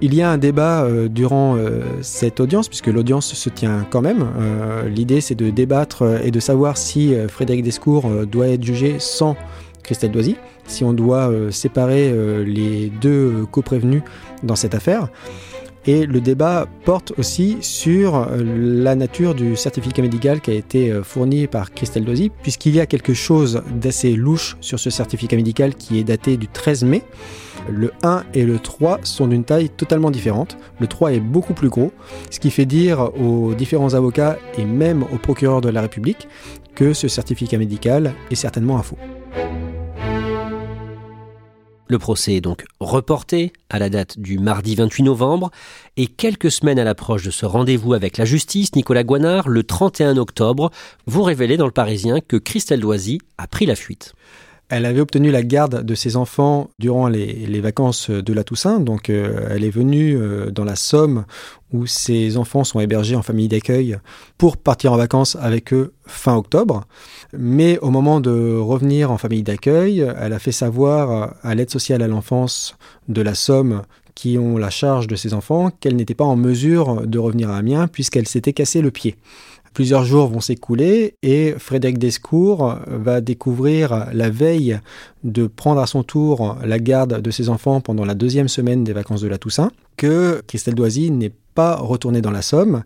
Il 0.00 0.14
y 0.14 0.22
a 0.22 0.30
un 0.30 0.38
débat 0.38 0.84
durant 1.08 1.56
cette 2.00 2.40
audience, 2.40 2.66
puisque 2.66 2.88
l'audience 2.88 3.34
se 3.34 3.48
tient 3.48 3.86
quand 3.88 4.00
même. 4.00 4.26
L'idée, 4.88 5.20
c'est 5.20 5.36
de 5.36 5.50
débattre 5.50 6.02
et 6.24 6.32
de 6.32 6.40
savoir 6.40 6.76
si 6.76 7.14
Frédéric 7.28 7.62
Descours 7.62 8.10
doit 8.26 8.48
être 8.48 8.64
jugé 8.64 8.96
sans 8.98 9.36
Christelle 9.84 10.10
Doisy, 10.10 10.36
si 10.66 10.82
on 10.82 10.92
doit 10.92 11.30
séparer 11.50 12.12
les 12.44 12.90
deux 13.00 13.46
coprévenus 13.52 14.02
dans 14.42 14.56
cette 14.56 14.74
affaire. 14.74 15.08
Et 15.86 16.06
le 16.06 16.20
débat 16.20 16.66
porte 16.84 17.12
aussi 17.18 17.56
sur 17.60 18.14
euh, 18.14 18.42
la 18.44 18.94
nature 18.94 19.34
du 19.34 19.56
certificat 19.56 20.02
médical 20.02 20.40
qui 20.40 20.52
a 20.52 20.54
été 20.54 20.92
euh, 20.92 21.02
fourni 21.02 21.48
par 21.48 21.72
Christelle 21.72 22.04
Doisy, 22.04 22.30
puisqu'il 22.42 22.74
y 22.74 22.80
a 22.80 22.86
quelque 22.86 23.14
chose 23.14 23.62
d'assez 23.74 24.14
louche 24.14 24.56
sur 24.60 24.78
ce 24.78 24.90
certificat 24.90 25.36
médical 25.36 25.74
qui 25.74 25.98
est 25.98 26.04
daté 26.04 26.36
du 26.36 26.46
13 26.46 26.84
mai. 26.84 27.02
Le 27.68 27.90
1 28.04 28.24
et 28.34 28.44
le 28.44 28.60
3 28.60 29.00
sont 29.02 29.26
d'une 29.26 29.44
taille 29.44 29.70
totalement 29.70 30.12
différente. 30.12 30.56
Le 30.78 30.86
3 30.86 31.14
est 31.14 31.20
beaucoup 31.20 31.54
plus 31.54 31.68
gros, 31.68 31.92
ce 32.30 32.38
qui 32.38 32.50
fait 32.50 32.66
dire 32.66 33.10
aux 33.20 33.54
différents 33.54 33.94
avocats 33.94 34.38
et 34.58 34.64
même 34.64 35.02
au 35.02 35.18
procureur 35.18 35.60
de 35.60 35.68
la 35.68 35.80
République 35.80 36.28
que 36.74 36.92
ce 36.92 37.08
certificat 37.08 37.58
médical 37.58 38.14
est 38.30 38.36
certainement 38.36 38.78
un 38.78 38.82
faux. 38.82 38.98
Le 41.92 41.98
procès 41.98 42.36
est 42.36 42.40
donc 42.40 42.64
reporté 42.80 43.52
à 43.68 43.78
la 43.78 43.90
date 43.90 44.18
du 44.18 44.38
mardi 44.38 44.76
28 44.76 45.02
novembre 45.02 45.50
et 45.98 46.06
quelques 46.06 46.50
semaines 46.50 46.78
à 46.78 46.84
l'approche 46.84 47.22
de 47.22 47.30
ce 47.30 47.44
rendez-vous 47.44 47.92
avec 47.92 48.16
la 48.16 48.24
justice, 48.24 48.74
Nicolas 48.74 49.04
Guanard, 49.04 49.50
le 49.50 49.62
31 49.62 50.16
octobre, 50.16 50.70
vous 51.04 51.22
révélez 51.22 51.58
dans 51.58 51.66
le 51.66 51.70
Parisien 51.70 52.20
que 52.26 52.38
Christelle 52.38 52.80
Doisy 52.80 53.18
a 53.36 53.46
pris 53.46 53.66
la 53.66 53.76
fuite. 53.76 54.14
Elle 54.74 54.86
avait 54.86 55.00
obtenu 55.00 55.30
la 55.30 55.42
garde 55.42 55.84
de 55.84 55.94
ses 55.94 56.16
enfants 56.16 56.70
durant 56.78 57.06
les, 57.06 57.60
vacances 57.60 58.08
de 58.08 58.32
la 58.32 58.42
Toussaint, 58.42 58.80
donc 58.80 59.10
euh, 59.10 59.48
elle 59.50 59.64
est 59.64 59.70
venue 59.70 60.16
euh, 60.16 60.50
dans 60.50 60.64
la 60.64 60.76
Somme 60.76 61.26
où 61.74 61.86
ses 61.86 62.38
enfants 62.38 62.64
sont 62.64 62.80
hébergés 62.80 63.14
en 63.14 63.20
famille 63.20 63.48
d'accueil 63.48 63.98
pour 64.38 64.56
partir 64.56 64.94
en 64.94 64.96
vacances 64.96 65.36
avec 65.38 65.74
eux 65.74 65.92
fin 66.06 66.36
octobre. 66.36 66.84
Mais 67.36 67.78
au 67.80 67.90
moment 67.90 68.22
de 68.22 68.56
revenir 68.56 69.10
en 69.10 69.18
famille 69.18 69.42
d'accueil, 69.42 70.00
elle 70.18 70.32
a 70.32 70.38
fait 70.38 70.52
savoir 70.52 71.34
à 71.42 71.54
l'aide 71.54 71.70
sociale 71.70 72.00
à 72.00 72.08
l'enfance 72.08 72.74
de 73.08 73.20
la 73.20 73.34
Somme 73.34 73.82
qui 74.14 74.38
ont 74.38 74.56
la 74.56 74.70
charge 74.70 75.06
de 75.06 75.16
ses 75.16 75.34
enfants 75.34 75.70
qu'elle 75.80 75.96
n'était 75.96 76.14
pas 76.14 76.24
en 76.24 76.36
mesure 76.36 77.06
de 77.06 77.18
revenir 77.18 77.50
à 77.50 77.58
Amiens 77.58 77.88
puisqu'elle 77.88 78.28
s'était 78.28 78.52
cassé 78.54 78.80
le 78.80 78.90
pied. 78.90 79.16
Plusieurs 79.72 80.04
jours 80.04 80.28
vont 80.28 80.40
s'écouler 80.40 81.14
et 81.22 81.54
Frédéric 81.58 81.98
Descours 81.98 82.76
va 82.86 83.22
découvrir 83.22 84.08
la 84.12 84.28
veille 84.28 84.78
de 85.24 85.46
prendre 85.46 85.80
à 85.80 85.86
son 85.86 86.02
tour 86.02 86.58
la 86.62 86.78
garde 86.78 87.22
de 87.22 87.30
ses 87.30 87.48
enfants 87.48 87.80
pendant 87.80 88.04
la 88.04 88.14
deuxième 88.14 88.48
semaine 88.48 88.84
des 88.84 88.92
vacances 88.92 89.22
de 89.22 89.28
la 89.28 89.38
Toussaint 89.38 89.70
que 89.96 90.42
Christelle 90.46 90.74
Doisy 90.74 91.10
n'est 91.10 91.32
pas 91.54 91.76
retournée 91.76 92.20
dans 92.20 92.30
la 92.30 92.42
Somme 92.42 92.82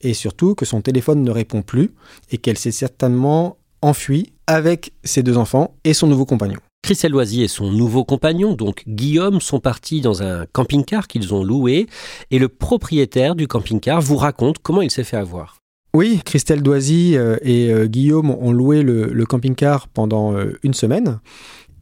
et 0.00 0.12
surtout 0.12 0.56
que 0.56 0.64
son 0.64 0.80
téléphone 0.80 1.22
ne 1.22 1.30
répond 1.30 1.62
plus 1.62 1.92
et 2.30 2.38
qu'elle 2.38 2.58
s'est 2.58 2.72
certainement 2.72 3.56
enfuie 3.80 4.32
avec 4.46 4.92
ses 5.04 5.22
deux 5.22 5.36
enfants 5.36 5.76
et 5.84 5.94
son 5.94 6.08
nouveau 6.08 6.26
compagnon. 6.26 6.58
Christelle 6.82 7.12
Loisy 7.12 7.42
et 7.42 7.48
son 7.48 7.70
nouveau 7.70 8.04
compagnon, 8.04 8.52
donc 8.52 8.82
Guillaume, 8.86 9.40
sont 9.40 9.60
partis 9.60 10.02
dans 10.02 10.22
un 10.22 10.44
camping-car 10.52 11.06
qu'ils 11.06 11.32
ont 11.32 11.42
loué 11.42 11.86
et 12.30 12.38
le 12.38 12.48
propriétaire 12.48 13.34
du 13.34 13.48
camping-car 13.48 14.02
vous 14.02 14.16
raconte 14.16 14.58
comment 14.58 14.82
il 14.82 14.90
s'est 14.90 15.04
fait 15.04 15.16
avoir. 15.16 15.63
Oui, 15.94 16.20
Christelle 16.24 16.60
Doisy 16.60 17.16
euh, 17.16 17.36
et 17.42 17.72
euh, 17.72 17.86
Guillaume 17.86 18.30
ont 18.30 18.50
loué 18.50 18.82
le, 18.82 19.24
camping-car 19.26 19.86
pendant 19.86 20.34
euh, 20.34 20.58
une 20.64 20.74
semaine. 20.74 21.20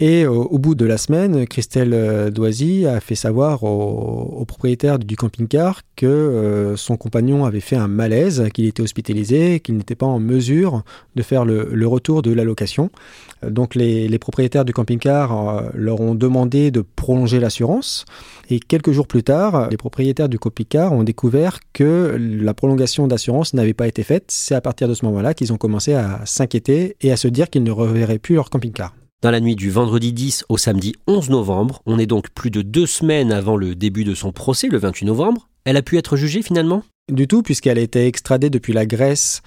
Et 0.00 0.26
au, 0.26 0.42
au 0.42 0.58
bout 0.58 0.74
de 0.74 0.84
la 0.84 0.98
semaine, 0.98 1.46
Christelle 1.46 1.92
euh, 1.94 2.30
Doisy 2.30 2.86
a 2.86 2.98
fait 3.00 3.14
savoir 3.14 3.62
au, 3.62 4.38
au 4.40 4.44
propriétaire 4.44 4.98
du 4.98 5.16
camping-car 5.16 5.82
que 5.94 6.06
euh, 6.06 6.76
son 6.76 6.96
compagnon 6.96 7.44
avait 7.44 7.60
fait 7.60 7.76
un 7.76 7.86
malaise, 7.86 8.48
qu'il 8.52 8.66
était 8.66 8.82
hospitalisé, 8.82 9.60
qu'il 9.60 9.76
n'était 9.76 9.94
pas 9.94 10.06
en 10.06 10.18
mesure 10.18 10.82
de 11.14 11.22
faire 11.22 11.44
le, 11.44 11.86
retour 11.86 12.22
de 12.22 12.32
la 12.32 12.42
location. 12.42 12.90
Euh, 13.44 13.50
Donc 13.50 13.74
les, 13.76 14.08
les 14.08 14.18
propriétaires 14.18 14.64
du 14.64 14.72
camping-car 14.72 15.32
euh, 15.32 15.70
leur 15.74 16.00
ont 16.00 16.16
demandé 16.16 16.70
de 16.72 16.80
prolonger 16.80 17.38
l'assurance. 17.38 18.04
Et 18.50 18.58
quelques 18.58 18.90
jours 18.90 19.06
plus 19.06 19.22
tard, 19.22 19.68
les 19.70 19.76
propriétaires 19.76 20.28
du 20.28 20.38
camping-car 20.38 20.92
ont 20.92 21.04
découvert 21.04 21.60
que 21.72 22.16
la 22.18 22.54
prolongation 22.54 23.06
d'assurance 23.06 23.54
n'avait 23.54 23.74
pas 23.74 23.86
été 23.86 24.02
faite. 24.02 24.24
C'est 24.28 24.54
à 24.54 24.60
partir 24.60 24.88
de 24.88 24.94
ce 24.94 25.04
moment-là 25.04 25.34
qu'ils 25.34 25.52
ont 25.52 25.58
commencé 25.58 25.94
à 25.94 26.20
s'inquiéter 26.24 26.96
et 27.02 27.12
à 27.12 27.16
se 27.16 27.28
dire 27.28 27.48
qu'ils 27.50 27.62
ne 27.62 27.70
reverraient 27.70 28.18
plus 28.18 28.34
leur 28.34 28.50
camping-car. 28.50 28.92
Dans 29.22 29.30
la 29.30 29.38
nuit 29.38 29.54
du 29.54 29.70
vendredi 29.70 30.12
10 30.12 30.46
au 30.48 30.58
samedi 30.58 30.96
11 31.06 31.30
novembre, 31.30 31.80
on 31.86 32.00
est 32.00 32.06
donc 32.06 32.30
plus 32.30 32.50
de 32.50 32.60
deux 32.60 32.86
semaines 32.86 33.30
avant 33.30 33.56
le 33.56 33.76
début 33.76 34.02
de 34.02 34.16
son 34.16 34.32
procès, 34.32 34.66
le 34.66 34.78
28 34.78 35.06
novembre. 35.06 35.48
Elle 35.64 35.76
a 35.76 35.82
pu 35.82 35.96
être 35.96 36.16
jugée 36.16 36.42
finalement? 36.42 36.82
Du 37.08 37.28
tout, 37.28 37.42
puisqu'elle 37.42 37.78
a 37.78 37.82
été 37.82 38.04
extradée 38.08 38.50
depuis 38.50 38.72
la 38.72 38.84
Grèce 38.84 39.42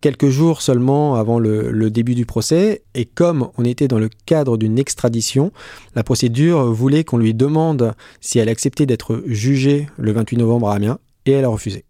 quelques 0.00 0.30
jours 0.30 0.62
seulement 0.62 1.14
avant 1.14 1.38
le, 1.38 1.90
début 1.90 2.16
du 2.16 2.26
procès. 2.26 2.82
Et 2.94 3.04
comme 3.04 3.50
on 3.56 3.64
était 3.64 3.86
dans 3.86 4.00
le 4.00 4.10
cadre 4.26 4.56
d'une 4.56 4.80
extradition, 4.80 5.52
la 5.94 6.02
procédure 6.02 6.72
voulait 6.72 7.04
qu'on 7.04 7.18
lui 7.18 7.32
demande 7.32 7.94
si 8.20 8.40
elle 8.40 8.48
acceptait 8.48 8.86
d'être 8.86 9.22
jugée 9.26 9.86
le 9.96 10.10
28 10.10 10.38
novembre 10.38 10.70
à 10.70 10.74
Amiens, 10.74 10.98
et 11.26 11.32
elle 11.32 11.44
a 11.44 11.48
refusé. 11.48 11.84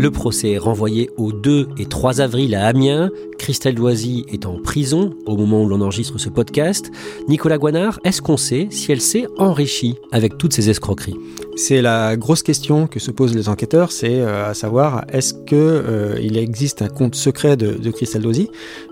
Le 0.00 0.10
procès 0.10 0.52
est 0.52 0.58
renvoyé 0.58 1.10
au 1.18 1.30
2 1.30 1.68
et 1.76 1.84
3 1.84 2.22
avril 2.22 2.54
à 2.54 2.64
Amiens. 2.64 3.10
Christelle 3.38 3.74
Doisy 3.74 4.24
est 4.32 4.46
en 4.46 4.58
prison 4.58 5.12
au 5.26 5.36
moment 5.36 5.62
où 5.62 5.68
l'on 5.68 5.82
enregistre 5.82 6.16
ce 6.16 6.30
podcast. 6.30 6.90
Nicolas 7.28 7.58
Guanard, 7.58 8.00
est-ce 8.04 8.22
qu'on 8.22 8.38
sait 8.38 8.68
si 8.70 8.92
elle 8.92 9.02
s'est 9.02 9.26
enrichie 9.36 9.96
avec 10.10 10.38
toutes 10.38 10.54
ces 10.54 10.70
escroqueries? 10.70 11.16
C'est 11.56 11.82
la 11.82 12.16
grosse 12.16 12.42
question 12.42 12.86
que 12.86 12.98
se 13.00 13.10
posent 13.10 13.34
les 13.34 13.50
enquêteurs, 13.50 13.92
c'est 13.92 14.20
euh, 14.20 14.48
à 14.48 14.54
savoir 14.54 15.04
est-ce 15.12 15.34
que 15.34 15.54
euh, 15.54 16.16
existe 16.16 16.80
un 16.80 16.88
compte 16.88 17.14
secret 17.14 17.58
de, 17.58 17.90
Christelle 17.90 18.22
Doisy 18.22 18.48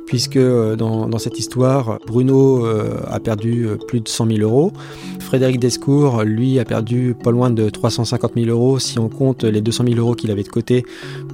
puisque 0.07 0.37
euh, 0.37 0.77
dans, 0.77 1.19
cette 1.19 1.39
histoire, 1.39 1.99
Bruno 2.07 2.67
a 2.67 3.21
perdu 3.21 3.67
plus 3.87 4.01
de 4.01 4.09
100 4.09 4.27
000 4.27 4.41
euros. 4.41 4.73
Frédéric 5.21 5.61
Descours, 5.61 6.23
lui, 6.25 6.59
a 6.59 6.65
perdu 6.65 7.15
pas 7.23 7.31
loin 7.31 7.51
de 7.51 7.71
350 7.71 8.33
000 8.37 8.47
euros 8.49 8.79
si 8.79 8.99
on 8.99 9.09
compte 9.09 9.45
les 9.45 9.61
200 9.61 9.85
000 9.89 9.99
euros 9.99 10.15
qu'il 10.15 10.31
avait 10.31 10.43
de 10.43 10.49
côté, 10.49 10.85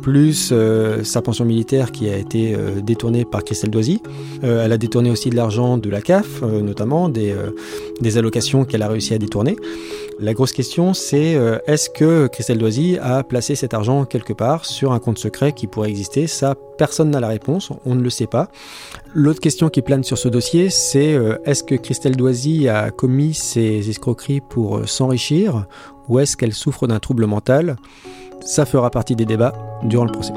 plus 0.05 0.51
euh, 0.53 1.03
sa 1.03 1.23
pension 1.23 1.47
militaire 1.47 1.91
qui 1.91 2.11
a 2.11 2.17
été 2.19 2.55
euh, 2.55 2.83
détournée 2.83 3.25
par 3.25 3.43
Christelle 3.43 3.71
Doisy. 3.71 4.03
Euh, 4.45 4.63
elle 4.63 4.73
a 4.73 4.77
détourné 4.77 5.11
aussi 5.11 5.31
de 5.31 5.37
l'argent 5.37 5.79
de 5.79 5.89
la 5.89 6.03
CAF, 6.03 6.43
notamment 6.43 7.09
des, 7.09 7.35
des 8.01 8.19
allocations 8.19 8.65
qu'elle 8.65 8.83
a 8.83 8.89
réussi 8.89 9.15
à 9.15 9.19
détourner. 9.19 9.57
La 10.21 10.35
grosse 10.35 10.53
question, 10.53 10.95
c'est 10.95 11.37
est-ce 11.67 11.91
que 11.91 12.27
Christelle 12.27 12.59
Doisy 12.59 12.99
a 13.01 13.23
placé 13.25 13.55
cet 13.55 13.75
argent 13.75 14.05
quelque 14.05 14.33
part 14.33 14.65
sur 14.65 14.93
un 14.93 14.99
compte 14.99 15.19
secret 15.19 15.53
qui 15.53 15.67
pourrait 15.67 15.89
exister? 15.89 16.27
Ça, 16.27 16.55
personne 16.79 17.11
n'a 17.11 17.21
la 17.21 17.29
réponse, 17.29 17.71
on 17.85 17.95
ne 17.95 18.03
le 18.03 18.11
sait 18.11 18.27
pas. 18.27 18.49
L'autre 19.15 19.41
question 19.41 19.69
qui 19.71 19.83
plane 19.83 20.05
sur 20.05 20.19
ce 20.19 20.29
dossier, 20.29 20.71
c'est 20.71 21.19
est-ce 21.45 21.65
que 21.65 21.75
Christelle 21.75 22.17
Doisy 22.17 22.69
a 22.69 22.91
commis 22.91 23.35
ces 23.35 23.89
escroqueries 23.89 24.41
pour 24.41 24.89
s'enrichir 24.89 25.67
ou 26.09 26.19
est-ce 26.19 26.37
qu'elle 26.37 26.53
souffre 26.53 26.87
d'un 26.87 26.99
trouble 26.99 27.27
mental? 27.27 27.77
Ça 28.45 28.67
fera 28.67 28.91
partie 28.91 29.17
des 29.17 29.25
débats 29.25 29.53
durant 29.83 30.05
le 30.05 30.13
procès. 30.13 30.33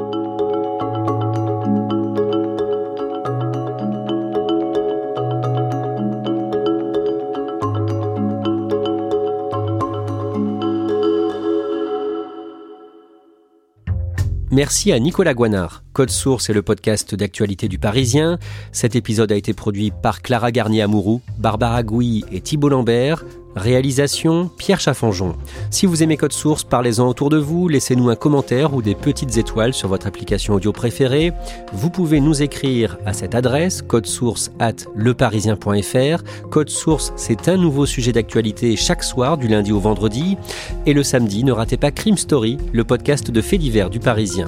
Merci 14.51 14.91
à 14.91 14.99
Nicolas 14.99 15.33
Guanard. 15.33 15.83
Code 15.97 16.11
Source 16.11 16.47
est 16.51 16.53
le 16.53 16.61
podcast 16.61 17.15
d'actualité 17.15 17.67
du 17.67 17.79
Parisien. 17.79 18.37
Cet 18.71 18.95
épisode 18.95 19.31
a 19.31 19.35
été 19.35 19.55
produit 19.55 19.89
par 19.89 20.21
Clara 20.21 20.51
Garnier-Amouroux, 20.51 21.23
Barbara 21.39 21.81
Gouy 21.81 22.23
et 22.31 22.39
Thibault 22.39 22.69
Lambert. 22.69 23.25
Réalisation 23.55 24.47
Pierre 24.59 24.79
Chaffanjon. 24.79 25.35
Si 25.71 25.87
vous 25.87 26.03
aimez 26.03 26.15
Code 26.15 26.33
Source, 26.33 26.63
parlez-en 26.63 27.07
autour 27.07 27.31
de 27.31 27.37
vous, 27.37 27.67
laissez-nous 27.67 28.09
un 28.09 28.15
commentaire 28.15 28.75
ou 28.75 28.83
des 28.83 28.93
petites 28.93 29.37
étoiles 29.37 29.73
sur 29.73 29.89
votre 29.89 30.05
application 30.05 30.53
audio 30.53 30.71
préférée. 30.71 31.33
Vous 31.73 31.89
pouvez 31.89 32.19
nous 32.19 32.43
écrire 32.43 32.99
à 33.07 33.13
cette 33.13 33.33
adresse 33.33 33.81
codesource 33.81 34.51
at 34.59 34.75
leparisien.fr. 34.95 36.47
Code 36.51 36.69
Source, 36.69 37.11
c'est 37.15 37.49
un 37.49 37.57
nouveau 37.57 37.87
sujet 37.87 38.11
d'actualité 38.11 38.75
chaque 38.75 39.03
soir 39.03 39.35
du 39.39 39.47
lundi 39.47 39.71
au 39.71 39.79
vendredi. 39.79 40.37
Et 40.85 40.93
le 40.93 41.01
samedi, 41.01 41.43
ne 41.43 41.53
ratez 41.53 41.77
pas 41.77 41.89
Crime 41.89 42.17
Story, 42.17 42.59
le 42.71 42.83
podcast 42.83 43.31
de 43.31 43.41
faits 43.41 43.61
divers 43.61 43.89
du 43.89 43.99
Parisien. 43.99 44.47